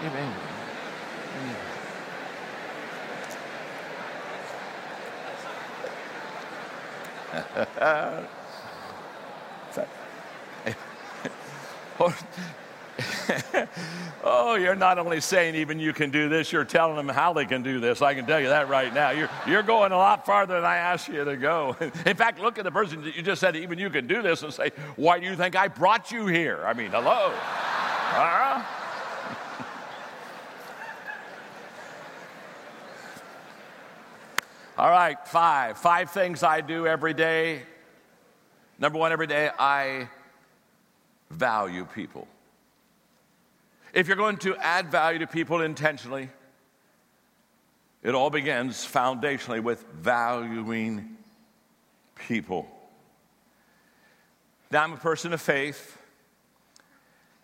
Amen. 0.03 0.35
oh, 14.25 14.55
you're 14.57 14.75
not 14.75 14.99
only 14.99 15.21
saying 15.21 15.55
even 15.55 15.79
you 15.79 15.93
can 15.93 16.11
do 16.11 16.29
this, 16.29 16.53
you're 16.53 16.65
telling 16.65 16.97
them 16.97 17.09
how 17.09 17.33
they 17.33 17.45
can 17.45 17.63
do 17.63 17.81
this. 17.81 18.03
I 18.03 18.15
can 18.15 18.27
tell 18.27 18.41
you 18.41 18.49
that 18.49 18.69
right 18.69 18.93
now. 18.93 19.11
You're, 19.11 19.31
you're 19.47 19.63
going 19.63 19.93
a 19.93 19.97
lot 19.97 20.27
farther 20.27 20.55
than 20.55 20.65
I 20.65 20.77
asked 20.77 21.09
you 21.09 21.25
to 21.25 21.37
go. 21.37 21.77
In 21.81 22.17
fact, 22.17 22.41
look 22.41 22.59
at 22.59 22.65
the 22.65 22.71
person 22.71 23.03
that 23.05 23.17
you 23.17 23.23
just 23.23 23.41
said, 23.41 23.57
even 23.57 23.79
you 23.79 23.91
can 23.91 24.07
do 24.07 24.23
this, 24.23 24.43
and 24.43 24.53
say, 24.53 24.71
Why 24.97 25.19
do 25.19 25.27
you 25.27 25.37
think 25.37 25.57
I 25.57 25.69
brought 25.69 26.11
you 26.11 26.27
here? 26.27 26.65
I 26.67 26.73
mean, 26.73 26.91
hello. 26.91 27.33
Uh-huh. 27.33 28.63
All 34.79 34.91
right, 34.91 35.17
five. 35.27 35.79
Five 35.79 36.11
things 36.11 36.43
I 36.43 36.61
do 36.61 36.87
every 36.87 37.15
day. 37.15 37.63
Number 38.79 38.99
one, 38.99 39.11
every 39.13 39.27
day, 39.27 39.51
I 39.59 40.09
value 41.31 41.87
people. 41.95 42.29
If 43.97 44.09
you're 44.09 44.17
going 44.17 44.37
to 44.39 44.55
add 44.57 44.91
value 44.91 45.21
to 45.21 45.27
people 45.27 45.63
intentionally, 45.63 46.29
it 48.03 48.15
all 48.15 48.29
begins 48.29 48.87
foundationally 48.87 49.63
with 49.63 49.87
valuing 49.95 51.17
people. 52.15 52.69
Now, 54.71 54.85
I'm 54.85 54.93
a 54.93 54.99
person 54.99 55.33
of 55.33 55.41
faith. 55.41 55.97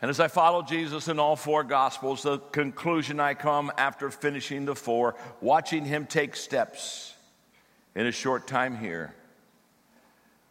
And 0.03 0.11
as 0.11 0.21
I 0.21 0.29
follow 0.29 0.61
Jesus 0.61 1.09
in 1.09 1.19
all 1.19 1.37
four 1.37 1.65
Gospels, 1.65 2.23
the 2.23 2.37
conclusion 2.37 3.19
I 3.19 3.33
come 3.33 3.73
after 3.79 4.11
finishing 4.11 4.67
the 4.67 4.75
four, 4.75 5.17
watching 5.41 5.87
him 5.87 6.05
take 6.05 6.37
steps 6.37 7.15
in 7.95 8.07
a 8.07 8.13
short 8.13 8.47
time 8.47 8.77
here. 8.77 9.15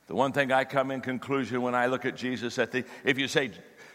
The 0.07 0.15
one 0.15 0.31
thing 0.31 0.51
I 0.51 0.65
come 0.65 0.89
in 0.89 1.01
conclusion 1.01 1.61
when 1.61 1.75
I 1.75 1.85
look 1.85 2.05
at 2.05 2.15
Jesus 2.15 2.57
at 2.57 2.71
the, 2.71 2.85
if 3.05 3.19
you 3.19 3.27
say, 3.27 3.51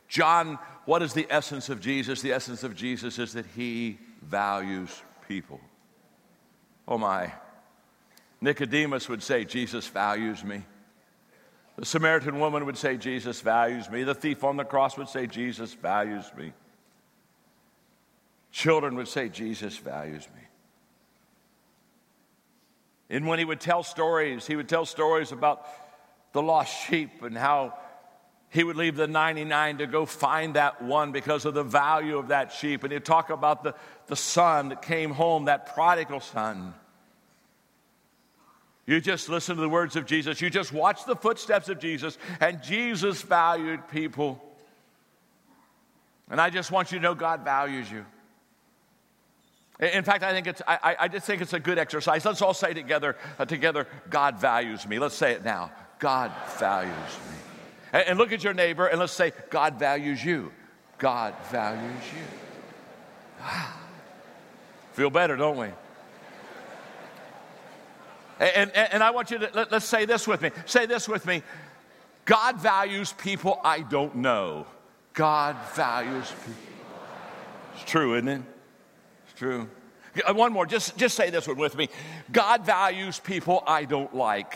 John, 0.08 0.58
what 0.84 1.02
is 1.02 1.12
the 1.12 1.26
essence 1.30 1.68
of 1.68 1.80
Jesus? 1.80 2.22
The 2.22 2.32
essence 2.32 2.62
of 2.62 2.74
Jesus 2.74 3.18
is 3.18 3.32
that 3.32 3.46
he 3.56 3.98
values 4.22 5.02
people. 5.26 5.60
Oh 6.86 6.98
my. 6.98 7.32
Nicodemus 8.40 9.08
would 9.08 9.22
say, 9.22 9.44
Jesus 9.44 9.88
values 9.88 10.44
me. 10.44 10.62
The 11.76 11.84
Samaritan 11.84 12.38
woman 12.38 12.64
would 12.66 12.78
say, 12.78 12.96
Jesus 12.96 13.40
values 13.40 13.90
me. 13.90 14.04
The 14.04 14.14
thief 14.14 14.44
on 14.44 14.56
the 14.56 14.64
cross 14.64 14.96
would 14.96 15.08
say, 15.08 15.26
Jesus 15.26 15.74
values 15.74 16.24
me. 16.36 16.52
Children 18.50 18.94
would 18.96 19.08
say, 19.08 19.28
Jesus 19.28 19.76
values 19.76 20.26
me. 20.34 20.42
And 23.10 23.26
when 23.26 23.38
he 23.38 23.44
would 23.44 23.60
tell 23.60 23.82
stories, 23.82 24.46
he 24.46 24.56
would 24.56 24.68
tell 24.68 24.86
stories 24.86 25.32
about 25.32 25.66
the 26.32 26.42
lost 26.42 26.74
sheep 26.86 27.22
and 27.22 27.36
how 27.36 27.74
he 28.50 28.64
would 28.64 28.76
leave 28.76 28.96
the 28.96 29.06
99 29.06 29.78
to 29.78 29.86
go 29.86 30.06
find 30.06 30.54
that 30.54 30.82
one 30.82 31.12
because 31.12 31.44
of 31.44 31.54
the 31.54 31.64
value 31.64 32.16
of 32.16 32.28
that 32.28 32.52
sheep. 32.52 32.84
And 32.84 32.92
he'd 32.92 33.04
talk 33.04 33.30
about 33.30 33.64
the, 33.64 33.74
the 34.06 34.16
son 34.16 34.68
that 34.70 34.82
came 34.82 35.10
home, 35.10 35.46
that 35.46 35.74
prodigal 35.74 36.20
son. 36.20 36.74
You 38.86 39.00
just 39.00 39.28
listen 39.28 39.56
to 39.56 39.62
the 39.62 39.68
words 39.68 39.96
of 39.96 40.06
Jesus. 40.06 40.40
You 40.40 40.48
just 40.48 40.72
watch 40.72 41.04
the 41.04 41.16
footsteps 41.16 41.68
of 41.68 41.80
Jesus, 41.80 42.18
and 42.40 42.62
Jesus 42.62 43.20
valued 43.20 43.88
people. 43.88 44.40
And 46.30 46.40
I 46.40 46.50
just 46.50 46.70
want 46.70 46.92
you 46.92 46.98
to 46.98 47.02
know 47.02 47.14
God 47.14 47.44
values 47.44 47.90
you. 47.90 48.04
In 49.80 50.04
fact, 50.04 50.24
I 50.24 50.32
think 50.32 50.46
it's, 50.46 50.62
I, 50.66 50.96
I 51.00 51.08
just 51.08 51.26
think 51.26 51.42
it's 51.42 51.52
a 51.52 51.60
good 51.60 51.78
exercise. 51.78 52.24
Let's 52.24 52.40
all 52.40 52.54
say 52.54 52.72
together, 52.72 53.16
uh, 53.38 53.44
together, 53.44 53.86
God 54.08 54.40
values 54.40 54.86
me. 54.88 54.98
Let's 54.98 55.14
say 55.14 55.32
it 55.32 55.44
now. 55.44 55.70
God 55.98 56.32
values 56.58 56.94
me. 57.30 57.55
And 58.04 58.18
look 58.18 58.32
at 58.32 58.44
your 58.44 58.52
neighbor 58.52 58.86
and 58.86 59.00
let's 59.00 59.12
say, 59.12 59.32
God 59.48 59.78
values 59.78 60.24
you. 60.24 60.52
God 60.98 61.34
values 61.50 62.02
you. 62.14 63.46
Feel 64.92 65.10
better, 65.10 65.36
don't 65.36 65.56
we? 65.56 65.68
And, 68.38 68.70
and, 68.72 68.92
and, 68.92 69.02
I 69.02 69.10
want 69.10 69.30
you 69.30 69.38
to, 69.38 69.50
let, 69.54 69.72
let's 69.72 69.86
say 69.86 70.04
this 70.04 70.28
with 70.28 70.42
me. 70.42 70.50
Say 70.66 70.84
this 70.84 71.08
with 71.08 71.24
me. 71.24 71.42
God 72.26 72.60
values 72.60 73.14
people 73.14 73.58
I 73.64 73.80
don't 73.80 74.16
know. 74.16 74.66
God 75.14 75.56
values 75.74 76.30
people. 76.44 76.98
It's 77.74 77.84
true, 77.84 78.14
isn't 78.16 78.28
it? 78.28 78.42
It's 79.24 79.38
true. 79.38 79.70
One 80.32 80.52
more, 80.52 80.66
just, 80.66 80.98
just 80.98 81.14
say 81.14 81.30
this 81.30 81.48
one 81.48 81.56
with 81.56 81.76
me. 81.76 81.88
God 82.30 82.66
values 82.66 83.20
people 83.20 83.62
I 83.66 83.84
don't 83.84 84.14
like. 84.14 84.54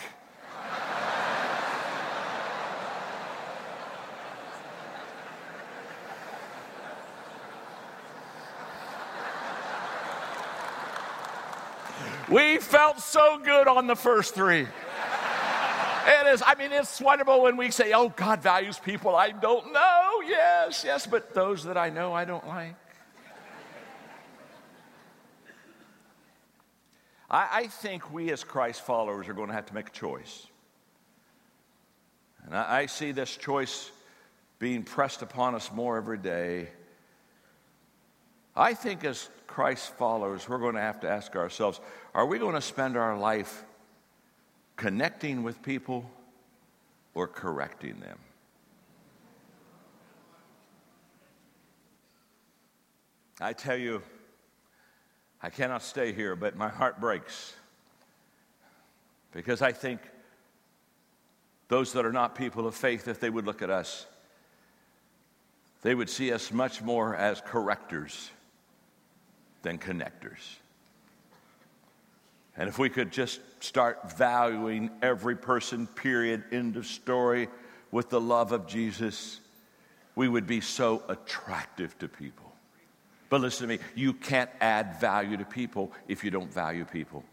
We 12.31 12.59
felt 12.59 13.01
so 13.01 13.39
good 13.39 13.67
on 13.67 13.89
the 13.89 13.97
first 13.97 14.35
three. 14.35 14.61
It 16.07 16.27
is, 16.29 16.43
I 16.47 16.55
mean, 16.55 16.71
it's 16.71 17.01
wonderful 17.01 17.43
when 17.43 17.57
we 17.57 17.73
say, 17.73 17.93
oh, 17.93 18.09
God 18.09 18.41
values 18.41 18.79
people 18.79 19.17
I 19.17 19.31
don't 19.31 19.73
know. 19.73 20.23
Yes, 20.27 20.85
yes, 20.85 21.07
but 21.07 21.35
those 21.35 21.65
that 21.65 21.77
I 21.77 21.91
know 21.91 22.13
I 22.13 22.25
don't 22.25 22.47
like. 22.47 22.77
I, 27.29 27.49
I 27.53 27.67
think 27.67 28.13
we 28.13 28.31
as 28.31 28.45
Christ 28.45 28.83
followers 28.83 29.29
are 29.29 29.35
going 29.35 29.49
to 29.49 29.55
have 29.55 29.67
to 29.67 29.75
make 29.75 29.89
a 29.89 29.93
choice. 29.93 30.47
And 32.47 32.57
I, 32.57 32.83
I 32.83 32.87
see 32.87 33.13
this 33.13 33.37
choice 33.37 33.91
being 34.61 34.85
pressed 34.85 35.23
upon 35.23 35.57
us 35.57 35.71
more 35.73 35.97
every 35.97 36.19
day. 36.19 36.69
I 38.55 38.75
think 38.75 39.05
as 39.05 39.29
Christ 39.51 39.95
followers, 39.95 40.49
we're 40.49 40.59
going 40.59 40.77
to 40.77 40.81
have 40.81 41.01
to 41.01 41.11
ask 41.11 41.35
ourselves 41.35 41.81
are 42.15 42.25
we 42.25 42.39
going 42.39 42.55
to 42.55 42.61
spend 42.61 42.97
our 42.97 43.19
life 43.19 43.65
connecting 44.77 45.43
with 45.43 45.61
people 45.61 46.09
or 47.15 47.27
correcting 47.27 47.99
them? 47.99 48.17
I 53.41 53.53
tell 53.53 53.77
you, 53.77 54.03
I 55.43 55.51
cannot 55.51 55.83
stay 55.83 56.13
here, 56.13 56.37
but 56.37 56.57
my 56.57 56.69
heart 56.69 57.01
breaks 57.01 57.53
because 59.33 59.63
I 59.63 59.73
think 59.73 60.01
those 61.67 61.93
that 61.95 62.07
are 62.07 62.13
not 62.13 62.37
people 62.37 62.69
of 62.69 62.77
faith, 62.77 63.09
if 63.09 63.19
they 63.19 63.31
would 63.31 63.47
look 63.47 63.63
at 63.63 63.71
us, 63.71 64.07
they 65.83 65.97
would 65.97 66.09
see 66.09 66.33
us 66.33 66.53
much 66.53 66.81
more 66.83 67.17
as 67.17 67.41
correctors 67.41 68.31
than 69.63 69.79
connectors. 69.79 70.59
And 72.57 72.69
if 72.69 72.79
we 72.79 72.89
could 72.91 73.11
just 73.11 73.41
start 73.63 74.17
valuing 74.17 74.91
every 75.03 75.37
person, 75.37 75.87
period, 75.87 76.45
end 76.53 76.77
of 76.77 76.87
story, 76.87 77.49
with 77.91 78.11
the 78.11 78.21
love 78.21 78.53
of 78.53 78.67
Jesus, 78.67 79.41
we 80.15 80.29
would 80.29 80.47
be 80.47 80.61
so 80.61 81.03
attractive 81.09 81.99
to 81.99 82.09
people. 82.09 82.53
But 83.29 83.41
listen 83.41 83.69
to 83.69 83.77
me, 83.77 83.83
you 83.95 84.13
can't 84.13 84.51
add 84.61 85.01
value 85.01 85.37
to 85.37 85.45
people 85.45 85.93
if 86.09 86.25
you 86.25 86.31
don't 86.31 86.53
value 86.53 86.85
people. 86.85 87.25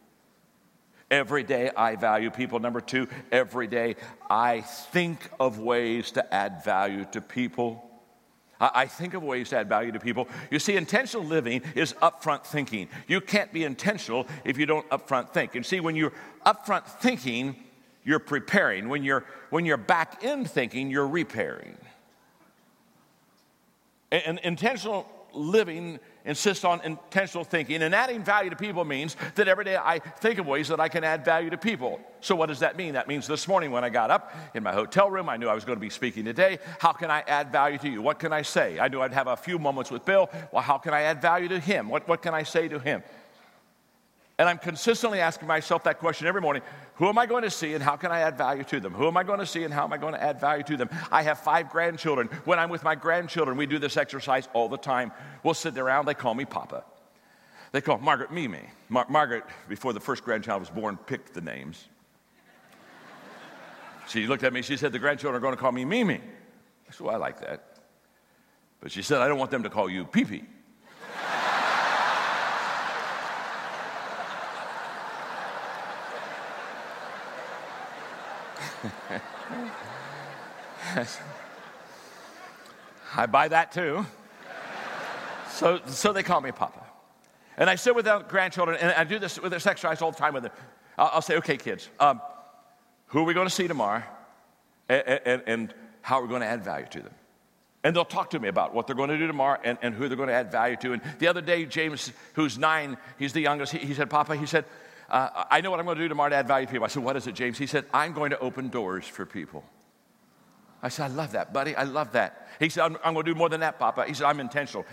Every 1.10 1.44
day 1.44 1.72
I 1.76 1.96
value 1.96 2.30
people. 2.30 2.60
Number 2.60 2.82
two, 2.82 3.08
every 3.32 3.68
day 3.68 3.96
I 4.30 4.62
think 4.62 5.30
of 5.40 5.58
ways 5.58 6.12
to 6.12 6.34
add 6.34 6.64
value 6.64 7.06
to 7.14 7.22
people. 7.22 7.87
I 8.60 8.88
think 8.88 9.14
of 9.14 9.24
ways 9.24 9.50
to 9.50 9.58
add 9.58 9.70
value 9.70 9.92
to 9.92 10.00
people. 10.00 10.28
You 10.50 10.60
see, 10.60 10.76
intentional 10.76 11.26
living 11.26 11.62
is 11.76 11.94
upfront 12.02 12.44
thinking. 12.44 12.90
You 13.08 13.22
can't 13.22 13.54
be 13.54 13.64
intentional 13.64 14.28
if 14.44 14.58
you 14.58 14.66
don't 14.66 14.88
upfront 14.90 15.30
think. 15.30 15.56
And 15.56 15.66
see, 15.66 15.80
when 15.80 15.96
you're 15.96 16.14
upfront 16.46 16.86
thinking, 16.86 17.56
you're 18.04 18.20
preparing. 18.20 18.90
When 18.90 19.04
you're, 19.04 19.26
when 19.50 19.66
you're 19.66 19.78
back 19.78 20.24
end 20.24 20.50
thinking, 20.50 20.90
you're 20.90 21.08
repairing. 21.08 21.78
And 24.12 24.40
intentional 24.40 25.06
living 25.34 26.00
insists 26.28 26.64
on 26.64 26.82
intentional 26.82 27.44
thinking. 27.44 27.82
And 27.82 27.96
adding 27.96 28.24
value 28.24 28.52
to 28.52 28.56
people 28.56 28.86
means 28.86 29.16
that 29.36 29.48
every 29.48 29.64
day 29.64 29.78
I 29.78 29.98
think 30.00 30.38
of 30.38 30.46
ways 30.46 30.68
that 30.68 30.80
I 30.80 30.90
can 30.90 31.04
add 31.04 31.26
value 31.26 31.50
to 31.50 31.58
people. 31.58 32.00
So, 32.22 32.36
what 32.36 32.48
does 32.48 32.60
that 32.60 32.78
mean? 32.78 32.94
That 32.94 33.08
means 33.08 33.26
this 33.26 33.48
morning 33.48 33.72
when 33.72 33.84
I 33.84 33.90
got 33.90 34.12
up 34.12 34.34
in 34.54 34.62
my 34.62 34.74
hotel 34.74 35.10
room, 35.10 35.30
I 35.30 35.38
knew 35.38 35.48
I 35.48 35.56
was 35.56 35.66
going 35.66 35.78
to 35.78 35.82
be 35.82 35.90
speaking 35.90 36.26
today. 36.26 36.60
How 36.80 36.92
can 36.92 37.10
I 37.10 37.22
add 37.22 37.52
value 37.52 37.78
to 37.80 37.90
you? 37.90 38.02
What 38.02 38.20
can 38.20 38.34
I 38.34 38.42
say? 38.42 38.80
I 38.80 38.88
knew 38.88 39.02
I'd 39.02 39.14
have 39.14 39.28
a 39.28 39.38
few 39.38 39.58
moments 39.58 39.90
with 39.90 40.06
Bill. 40.06 40.30
Well, 40.52 40.62
how 40.62 40.78
can 40.78 40.94
I 40.94 41.04
add 41.04 41.22
value 41.22 41.48
to 41.50 41.60
him? 41.60 41.90
What, 41.90 42.08
what 42.08 42.22
can 42.22 42.34
I 42.34 42.44
say 42.44 42.68
to 42.68 42.80
him? 42.80 43.04
And 44.40 44.48
I'm 44.48 44.60
consistently 44.60 45.20
asking 45.20 45.48
myself 45.48 45.84
that 45.86 45.98
question 45.98 46.28
every 46.28 46.42
morning 46.42 46.62
Who 46.96 47.08
am 47.08 47.18
I 47.18 47.26
going 47.26 47.44
to 47.44 47.50
see 47.50 47.74
and 47.74 47.84
how 47.84 47.96
can 47.96 48.12
I 48.12 48.20
add 48.20 48.38
value 48.38 48.64
to 48.66 48.80
them? 48.80 48.94
Who 48.94 49.08
am 49.08 49.18
I 49.18 49.24
going 49.24 49.40
to 49.40 49.46
see 49.46 49.64
and 49.64 49.74
how 49.74 49.84
am 49.84 49.94
I 49.94 49.98
going 49.98 50.14
to 50.14 50.22
add 50.22 50.40
value 50.40 50.64
to 50.64 50.78
them? 50.78 50.90
I 51.12 51.24
have 51.24 51.40
five 51.40 51.70
grandchildren. 51.70 52.28
When 52.46 52.60
I'm 52.60 52.70
with 52.70 52.84
my 52.84 52.96
grandchildren, 52.96 53.58
we 53.58 53.66
do 53.66 53.80
this 53.80 53.98
exercise 53.98 54.48
all 54.54 54.70
the 54.70 54.78
time. 54.78 55.12
We'll 55.44 55.56
sit 55.56 55.78
around, 55.78 56.06
they 56.06 56.14
call 56.14 56.36
me 56.36 56.46
Papa. 56.46 56.84
They 57.72 57.82
call 57.82 57.98
Margaret 57.98 58.32
Mimi. 58.32 58.62
Mar- 58.90 59.08
Margaret, 59.10 59.44
before 59.68 59.92
the 59.92 60.00
first 60.00 60.24
grandchild 60.24 60.62
was 60.62 60.70
born, 60.70 60.98
picked 60.98 61.34
the 61.34 61.42
names. 61.42 61.88
She 64.08 64.26
looked 64.26 64.44
at 64.44 64.54
me, 64.54 64.62
she 64.62 64.78
said, 64.78 64.94
The 64.94 65.00
grandchildren 65.00 65.36
are 65.36 65.42
going 65.42 65.54
to 65.54 65.60
call 65.60 65.74
me 65.74 65.84
Mimi. 65.84 66.16
I 66.16 66.92
said, 66.92 67.02
Well, 67.02 67.14
I 67.14 67.18
like 67.18 67.42
that. 67.42 67.78
But 68.80 68.92
she 68.92 69.02
said, 69.02 69.20
I 69.20 69.28
don't 69.28 69.40
want 69.40 69.52
them 69.52 69.64
to 69.64 69.70
call 69.70 69.90
you 69.90 70.06
Pee 70.06 70.24
Pee. 70.24 70.44
I 83.16 83.26
buy 83.26 83.48
that 83.48 83.72
too. 83.72 84.06
So, 85.52 85.80
so 85.88 86.14
they 86.14 86.24
call 86.24 86.42
me 86.42 86.52
Papa. 86.52 86.84
And 87.58 87.70
I 87.70 87.76
sit 87.76 87.96
with 87.96 88.06
the 88.06 88.20
grandchildren, 88.20 88.78
and 88.80 88.92
I 88.92 89.04
do 89.04 89.18
this 89.18 89.40
with 89.40 89.52
this 89.52 89.66
exercise 89.66 90.02
all 90.02 90.12
the 90.12 90.18
time 90.18 90.34
with 90.34 90.44
them. 90.44 90.52
I'll, 90.98 91.12
I'll 91.14 91.22
say, 91.22 91.38
okay, 91.38 91.58
kids, 91.58 91.90
um, 92.00 92.22
who 93.08 93.20
are 93.20 93.24
we 93.24 93.34
going 93.34 93.48
to 93.48 93.54
see 93.54 93.68
tomorrow? 93.68 94.04
And, 94.88 95.04
and, 95.26 95.44
and 95.48 95.74
how 96.02 96.20
are 96.20 96.22
we 96.22 96.30
going 96.30 96.42
to 96.42 96.48
add 96.48 96.64
value 96.64 96.86
to 96.92 97.02
them? 97.02 97.14
And 97.84 97.96
they'll 97.96 98.06
talk 98.06 98.32
to 98.32 98.40
me 98.40 98.50
about 98.50 98.74
what 98.74 98.86
they're 98.86 98.96
going 98.96 99.10
to 99.10 99.18
do 99.18 99.28
tomorrow 99.28 99.60
and, 99.64 99.78
and 99.82 99.96
who 99.96 100.08
they're 100.08 100.18
going 100.18 100.30
to 100.30 100.36
add 100.36 100.52
value 100.52 100.76
to. 100.78 100.94
And 100.94 101.02
the 101.20 101.28
other 101.28 101.42
day, 101.42 101.66
James, 101.66 102.12
who's 102.34 102.58
nine, 102.58 102.98
he's 103.18 103.34
the 103.34 103.42
youngest, 103.42 103.72
he, 103.72 103.80
he 103.80 103.94
said, 103.94 104.10
Papa, 104.10 104.36
he 104.36 104.46
said, 104.46 104.66
uh, 105.10 105.46
I 105.50 105.62
know 105.62 105.72
what 105.72 105.80
I'm 105.80 105.86
going 105.86 105.98
to 105.98 106.04
do 106.04 106.10
tomorrow 106.10 106.30
to 106.30 106.36
add 106.36 106.48
value 106.48 106.66
to 106.66 106.72
people. 106.72 106.86
I 106.86 106.90
said, 106.90 107.04
What 107.04 107.16
is 107.16 107.28
it, 107.28 107.36
James? 107.36 107.58
He 107.58 107.68
said, 107.68 107.86
I'm 107.94 108.14
going 108.14 108.32
to 108.32 108.40
open 108.40 108.70
doors 108.70 109.06
for 109.06 109.26
people. 109.26 109.64
I 110.84 110.90
said, 110.90 111.12
I 111.12 111.14
love 111.14 111.32
that, 111.32 111.54
buddy. 111.54 111.76
I 111.76 111.84
love 111.84 112.12
that. 112.12 112.48
He 112.60 112.70
said, 112.70 112.84
I'm, 112.84 112.98
I'm 113.04 113.14
going 113.14 113.26
to 113.26 113.34
do 113.34 113.38
more 113.38 113.50
than 113.50 113.62
that, 113.62 113.80
Papa. 113.80 114.06
He 114.06 114.14
said, 114.14 114.26
I'm 114.26 114.40
intentional. 114.40 114.86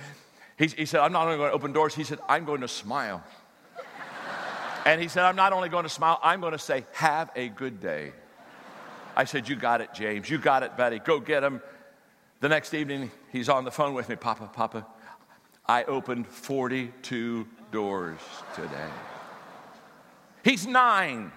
He, 0.56 0.66
he 0.68 0.86
said, 0.86 1.00
I'm 1.00 1.12
not 1.12 1.26
only 1.26 1.36
going 1.36 1.50
to 1.50 1.54
open 1.54 1.72
doors, 1.72 1.94
he 1.94 2.04
said, 2.04 2.20
I'm 2.28 2.44
going 2.44 2.60
to 2.60 2.68
smile. 2.68 3.22
and 4.86 5.00
he 5.00 5.08
said, 5.08 5.24
I'm 5.24 5.36
not 5.36 5.52
only 5.52 5.68
going 5.68 5.82
to 5.82 5.88
smile, 5.90 6.20
I'm 6.22 6.40
going 6.40 6.52
to 6.52 6.58
say, 6.58 6.86
Have 6.92 7.30
a 7.34 7.48
good 7.48 7.80
day. 7.80 8.12
I 9.16 9.24
said, 9.24 9.48
You 9.48 9.56
got 9.56 9.80
it, 9.80 9.92
James. 9.94 10.30
You 10.30 10.38
got 10.38 10.62
it, 10.62 10.76
buddy. 10.76 11.00
Go 11.00 11.20
get 11.20 11.42
him. 11.42 11.60
The 12.40 12.48
next 12.48 12.74
evening, 12.74 13.10
he's 13.32 13.48
on 13.48 13.64
the 13.64 13.70
phone 13.70 13.94
with 13.94 14.08
me, 14.08 14.16
Papa, 14.16 14.50
Papa. 14.52 14.86
I 15.66 15.84
opened 15.84 16.26
42 16.26 17.46
doors 17.72 18.20
today. 18.54 18.90
He's 20.44 20.66
nine, 20.66 21.32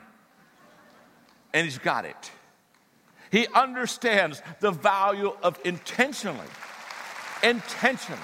and 1.54 1.66
he's 1.66 1.78
got 1.78 2.04
it. 2.06 2.32
He 3.32 3.48
understands 3.54 4.42
the 4.60 4.72
value 4.72 5.36
of 5.42 5.58
intentionally, 5.64 6.48
intentionally 7.42 8.22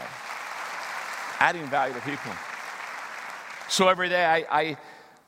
adding 1.39 1.65
value 1.67 1.93
to 1.93 2.01
people. 2.01 2.31
So 3.69 3.87
every 3.87 4.09
day 4.09 4.25
I, 4.25 4.61
I, 4.61 4.77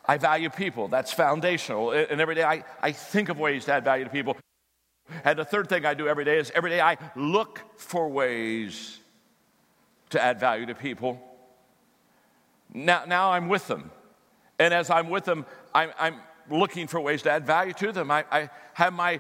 I 0.06 0.18
value 0.18 0.50
people. 0.50 0.88
That's 0.88 1.12
foundational. 1.12 1.92
And 1.92 2.22
every 2.22 2.36
day 2.36 2.44
I, 2.44 2.64
I 2.82 2.92
think 2.92 3.30
of 3.30 3.40
ways 3.40 3.66
to 3.66 3.74
add 3.74 3.84
value 3.84 4.04
to 4.04 4.10
people. 4.10 4.38
And 5.24 5.38
the 5.40 5.46
third 5.46 5.68
thing 5.68 5.86
I 5.86 5.94
do 5.94 6.08
every 6.08 6.26
day 6.26 6.38
is 6.38 6.52
every 6.54 6.70
day 6.70 6.82
I 6.82 6.98
look 7.16 7.62
for 7.78 8.10
ways 8.10 9.00
to 10.12 10.22
add 10.22 10.40
value 10.40 10.66
to 10.68 10.76
people. 10.76 11.20
Now, 12.74 13.04
now 13.06 13.32
I'm 13.32 13.48
with 13.48 13.68
them. 13.68 13.92
And 14.60 14.74
as 14.74 14.90
I'm 14.90 15.10
with 15.10 15.26
them, 15.26 15.46
I'm, 15.74 15.92
I'm 16.00 16.16
looking 16.50 16.88
for 16.88 17.00
ways 17.00 17.22
to 17.24 17.32
add 17.32 17.46
value 17.46 17.74
to 17.74 17.92
them. 17.92 18.12
I, 18.12 18.26
I 18.32 18.50
have 18.74 18.94
my 18.94 19.20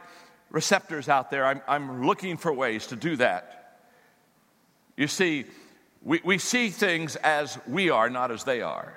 receptors 0.49 1.09
out 1.09 1.29
there. 1.29 1.45
I'm, 1.45 1.61
I'm, 1.67 2.05
looking 2.05 2.37
for 2.37 2.53
ways 2.53 2.87
to 2.87 2.95
do 2.95 3.15
that. 3.17 3.79
You 4.95 5.07
see, 5.07 5.45
we, 6.01 6.21
we 6.23 6.37
see 6.37 6.69
things 6.69 7.15
as 7.17 7.57
we 7.67 7.89
are, 7.89 8.09
not 8.09 8.31
as 8.31 8.43
they 8.43 8.61
are. 8.61 8.93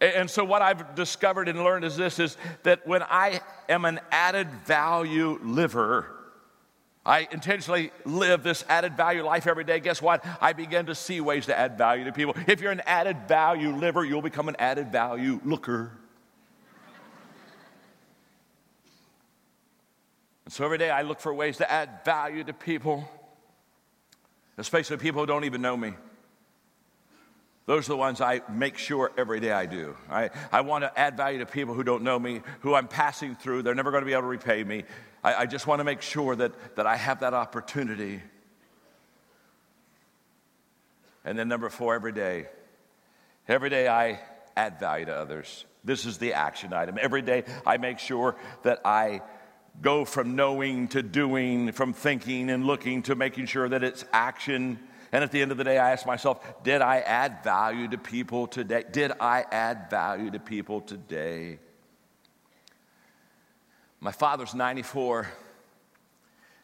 And, 0.00 0.14
and 0.14 0.30
so 0.30 0.44
what 0.44 0.62
I've 0.62 0.94
discovered 0.94 1.48
and 1.48 1.62
learned 1.62 1.84
is 1.84 1.96
this 1.96 2.18
is 2.18 2.36
that 2.62 2.86
when 2.86 3.02
I 3.02 3.40
am 3.68 3.84
an 3.84 4.00
added 4.10 4.48
value 4.64 5.38
liver, 5.42 6.15
I 7.06 7.28
intentionally 7.30 7.92
live 8.04 8.42
this 8.42 8.64
added 8.68 8.96
value 8.96 9.22
life 9.22 9.46
every 9.46 9.62
day. 9.62 9.78
Guess 9.78 10.02
what? 10.02 10.26
I 10.40 10.52
begin 10.52 10.86
to 10.86 10.94
see 10.94 11.20
ways 11.20 11.46
to 11.46 11.56
add 11.56 11.78
value 11.78 12.04
to 12.04 12.12
people. 12.12 12.34
If 12.48 12.60
you're 12.60 12.72
an 12.72 12.82
added 12.84 13.28
value 13.28 13.70
liver, 13.70 14.04
you'll 14.04 14.22
become 14.22 14.48
an 14.48 14.56
added 14.58 14.90
value 14.90 15.40
looker. 15.44 15.92
And 20.44 20.52
so 20.52 20.64
every 20.64 20.78
day 20.78 20.90
I 20.90 21.02
look 21.02 21.20
for 21.20 21.32
ways 21.32 21.58
to 21.58 21.70
add 21.70 22.04
value 22.04 22.42
to 22.42 22.52
people, 22.52 23.08
especially 24.58 24.96
people 24.96 25.22
who 25.22 25.26
don't 25.26 25.44
even 25.44 25.62
know 25.62 25.76
me. 25.76 25.94
Those 27.66 27.86
are 27.86 27.92
the 27.92 27.96
ones 27.96 28.20
I 28.20 28.42
make 28.48 28.78
sure 28.78 29.10
every 29.18 29.40
day 29.40 29.50
I 29.50 29.66
do. 29.66 29.96
I, 30.08 30.30
I 30.52 30.60
want 30.60 30.84
to 30.84 30.98
add 30.98 31.16
value 31.16 31.40
to 31.40 31.46
people 31.46 31.74
who 31.74 31.82
don't 31.82 32.04
know 32.04 32.16
me, 32.16 32.42
who 32.60 32.74
I'm 32.74 32.86
passing 32.86 33.34
through. 33.34 33.62
They're 33.62 33.74
never 33.74 33.90
going 33.90 34.02
to 34.02 34.06
be 34.06 34.12
able 34.12 34.22
to 34.22 34.28
repay 34.28 34.62
me. 34.62 34.84
I, 35.24 35.34
I 35.34 35.46
just 35.46 35.66
want 35.66 35.80
to 35.80 35.84
make 35.84 36.00
sure 36.00 36.36
that, 36.36 36.76
that 36.76 36.86
I 36.86 36.94
have 36.94 37.20
that 37.20 37.34
opportunity. 37.34 38.22
And 41.24 41.36
then, 41.36 41.48
number 41.48 41.68
four, 41.68 41.96
every 41.96 42.12
day. 42.12 42.46
Every 43.48 43.68
day 43.68 43.88
I 43.88 44.20
add 44.56 44.78
value 44.78 45.06
to 45.06 45.16
others. 45.16 45.64
This 45.84 46.06
is 46.06 46.18
the 46.18 46.34
action 46.34 46.72
item. 46.72 46.98
Every 47.00 47.22
day 47.22 47.42
I 47.66 47.78
make 47.78 47.98
sure 47.98 48.36
that 48.62 48.80
I 48.84 49.22
go 49.82 50.04
from 50.04 50.36
knowing 50.36 50.86
to 50.88 51.02
doing, 51.02 51.72
from 51.72 51.92
thinking 51.92 52.48
and 52.48 52.64
looking 52.64 53.02
to 53.02 53.16
making 53.16 53.46
sure 53.46 53.68
that 53.68 53.82
it's 53.82 54.04
action 54.12 54.78
And 55.12 55.22
at 55.22 55.30
the 55.30 55.40
end 55.40 55.52
of 55.52 55.58
the 55.58 55.64
day, 55.64 55.78
I 55.78 55.92
ask 55.92 56.06
myself, 56.06 56.62
did 56.62 56.82
I 56.82 56.98
add 56.98 57.42
value 57.44 57.88
to 57.88 57.98
people 57.98 58.46
today? 58.46 58.84
Did 58.90 59.12
I 59.20 59.44
add 59.50 59.88
value 59.90 60.30
to 60.30 60.38
people 60.38 60.80
today? 60.80 61.58
My 64.00 64.12
father's 64.12 64.54
94. 64.54 65.28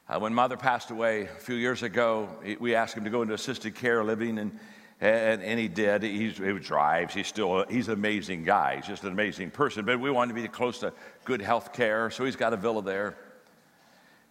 Uh, 0.09 0.19
when 0.19 0.35
mother 0.35 0.57
passed 0.57 0.91
away 0.91 1.23
a 1.23 1.41
few 1.41 1.55
years 1.55 1.83
ago, 1.83 2.29
we 2.61 2.75
asked 2.75 2.97
him 2.97 3.05
to 3.05 3.11
go 3.11 3.23
into 3.23 3.35
assisted 3.35 3.75
care 3.75 4.05
living, 4.05 4.39
and, 4.39 4.59
and, 5.01 5.43
and 5.43 5.59
he 5.59 5.69
did. 5.69 6.03
He's, 6.03 6.37
he 6.37 6.53
drives. 6.59 7.15
He's 7.15 7.29
still 7.29 7.65
he's 7.71 7.89
an 7.89 7.95
amazing 7.95 8.45
guy. 8.45 8.77
He's 8.77 8.87
just 8.87 9.05
an 9.05 9.13
amazing 9.13 9.53
person. 9.53 9.85
But 9.85 10.01
we 10.01 10.11
wanted 10.11 10.35
to 10.35 10.43
be 10.43 10.49
close 10.49 10.81
to 10.81 10.93
good 11.25 11.41
health 11.41 11.73
care, 11.73 12.11
so 12.11 12.25
he's 12.25 12.37
got 12.37 12.53
a 12.53 12.57
villa 12.57 12.83
there. 12.83 13.17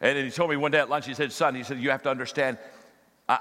And 0.01 0.17
he 0.17 0.31
told 0.31 0.49
me 0.49 0.55
one 0.55 0.71
day 0.71 0.79
at 0.79 0.89
lunch, 0.89 1.05
he 1.05 1.13
said, 1.13 1.31
Son, 1.31 1.53
he 1.55 1.63
said, 1.63 1.79
you 1.79 1.91
have 1.91 2.03
to 2.03 2.09
understand, 2.09 2.57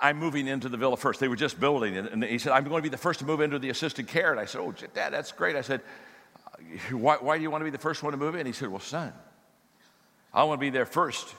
I'm 0.01 0.19
moving 0.19 0.47
into 0.47 0.69
the 0.69 0.77
villa 0.77 0.97
first. 0.97 1.21
They 1.21 1.29
were 1.29 1.37
just 1.37 1.59
building 1.59 1.95
it. 1.95 2.13
And 2.13 2.23
he 2.23 2.39
said, 2.39 2.53
I'm 2.53 2.65
going 2.65 2.77
to 2.77 2.83
be 2.83 2.89
the 2.89 2.99
first 2.99 3.21
to 3.21 3.25
move 3.25 3.41
into 3.41 3.59
the 3.59 3.71
assisted 3.71 4.07
care. 4.07 4.31
And 4.31 4.39
I 4.39 4.45
said, 4.45 4.61
Oh, 4.61 4.73
Dad, 4.73 5.13
that's 5.13 5.33
great. 5.33 5.57
I 5.57 5.63
said, 5.63 5.81
uh, 6.47 6.97
why, 6.97 7.17
why 7.17 7.37
do 7.37 7.43
you 7.43 7.51
want 7.51 7.63
to 7.63 7.65
be 7.65 7.71
the 7.71 7.79
first 7.79 8.03
one 8.03 8.13
to 8.13 8.19
move 8.19 8.35
in? 8.35 8.47
He 8.47 8.53
said, 8.53 8.69
Well, 8.69 8.81
son, 8.81 9.13
I 10.33 10.45
want 10.45 10.61
to 10.61 10.61
be 10.61 10.71
there 10.71 10.87
first. 10.87 11.35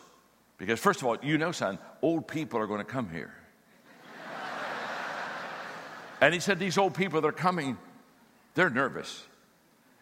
Because, 0.58 0.80
first 0.80 1.02
of 1.02 1.08
all, 1.08 1.18
you 1.24 1.38
know, 1.38 1.52
son, 1.52 1.80
old 2.02 2.28
people 2.28 2.60
are 2.60 2.68
going 2.68 2.80
to 2.80 2.92
come 2.92 3.10
here. 3.10 3.34
and 6.22 6.34
he 6.34 6.40
said, 6.40 6.60
These 6.60 6.78
old 6.78 6.94
people 6.94 7.22
that 7.22 7.28
are 7.28 7.32
coming, 7.32 7.78
they're 8.56 8.70
nervous. 8.70 9.24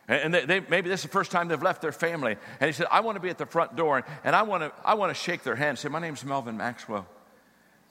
And 0.10 0.34
they, 0.34 0.46
they, 0.46 0.60
maybe 0.62 0.90
this 0.90 1.02
is 1.02 1.04
the 1.04 1.12
first 1.12 1.30
time 1.30 1.50
they've 1.50 1.62
left 1.62 1.84
their 1.84 1.92
family. 1.92 2.36
And 2.60 2.68
he 2.68 2.74
said, 2.74 2.88
I 2.92 3.02
want 3.02 3.18
to 3.18 3.20
be 3.20 3.30
at 3.30 3.38
the 3.38 3.46
front 3.46 3.76
door 3.76 4.04
and, 4.24 4.36
I, 4.36 4.42
want 4.42 4.64
to, 4.64 4.72
I 4.84 4.96
want 4.96 5.12
to 5.12 5.14
shake 5.14 5.44
their 5.44 5.56
hand 5.56 5.70
and 5.70 5.80
say, 5.80 5.88
My 5.88 6.00
name's 6.00 6.26
Melvin 6.26 6.58
Maxwell, 6.58 7.06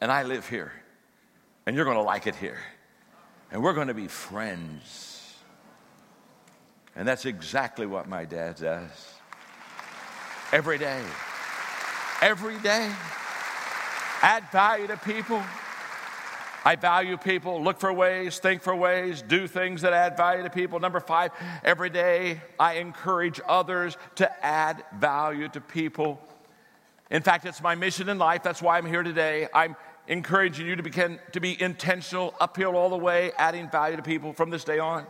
and 0.00 0.10
I 0.10 0.22
live 0.22 0.48
here. 0.48 0.72
And 1.66 1.76
you're 1.76 1.84
going 1.84 1.96
to 1.96 2.02
like 2.02 2.26
it 2.26 2.34
here. 2.34 2.58
And 3.50 3.62
we're 3.62 3.74
going 3.74 3.88
to 3.88 3.94
be 3.94 4.08
friends. 4.08 5.34
And 6.96 7.06
that's 7.06 7.26
exactly 7.26 7.86
what 7.86 8.08
my 8.08 8.24
dad 8.24 8.56
does. 8.56 9.14
Every 10.52 10.78
day. 10.78 11.02
Every 12.22 12.58
day. 12.58 12.90
Add 14.22 14.50
value 14.50 14.86
to 14.88 14.96
people. 14.96 15.42
I 16.64 16.76
value 16.76 17.16
people, 17.16 17.62
look 17.62 17.78
for 17.78 17.92
ways, 17.92 18.38
think 18.40 18.62
for 18.62 18.74
ways, 18.74 19.22
do 19.22 19.46
things 19.46 19.82
that 19.82 19.92
add 19.92 20.16
value 20.16 20.42
to 20.42 20.50
people. 20.50 20.80
Number 20.80 21.00
five, 21.00 21.30
every 21.64 21.88
day 21.88 22.42
I 22.58 22.74
encourage 22.74 23.40
others 23.46 23.96
to 24.16 24.44
add 24.44 24.84
value 24.98 25.48
to 25.48 25.60
people. 25.60 26.20
In 27.10 27.22
fact, 27.22 27.46
it's 27.46 27.62
my 27.62 27.74
mission 27.74 28.08
in 28.08 28.18
life. 28.18 28.42
That's 28.42 28.60
why 28.60 28.76
I'm 28.76 28.84
here 28.84 29.02
today. 29.02 29.48
I'm 29.54 29.76
encouraging 30.08 30.66
you 30.66 30.74
to, 30.74 30.82
begin, 30.82 31.20
to 31.32 31.40
be 31.40 31.60
intentional, 31.62 32.34
uphill 32.40 32.76
all 32.76 32.88
the 32.88 32.96
way, 32.96 33.30
adding 33.38 33.70
value 33.70 33.96
to 33.96 34.02
people 34.02 34.32
from 34.32 34.50
this 34.50 34.64
day 34.64 34.78
on. 34.78 35.06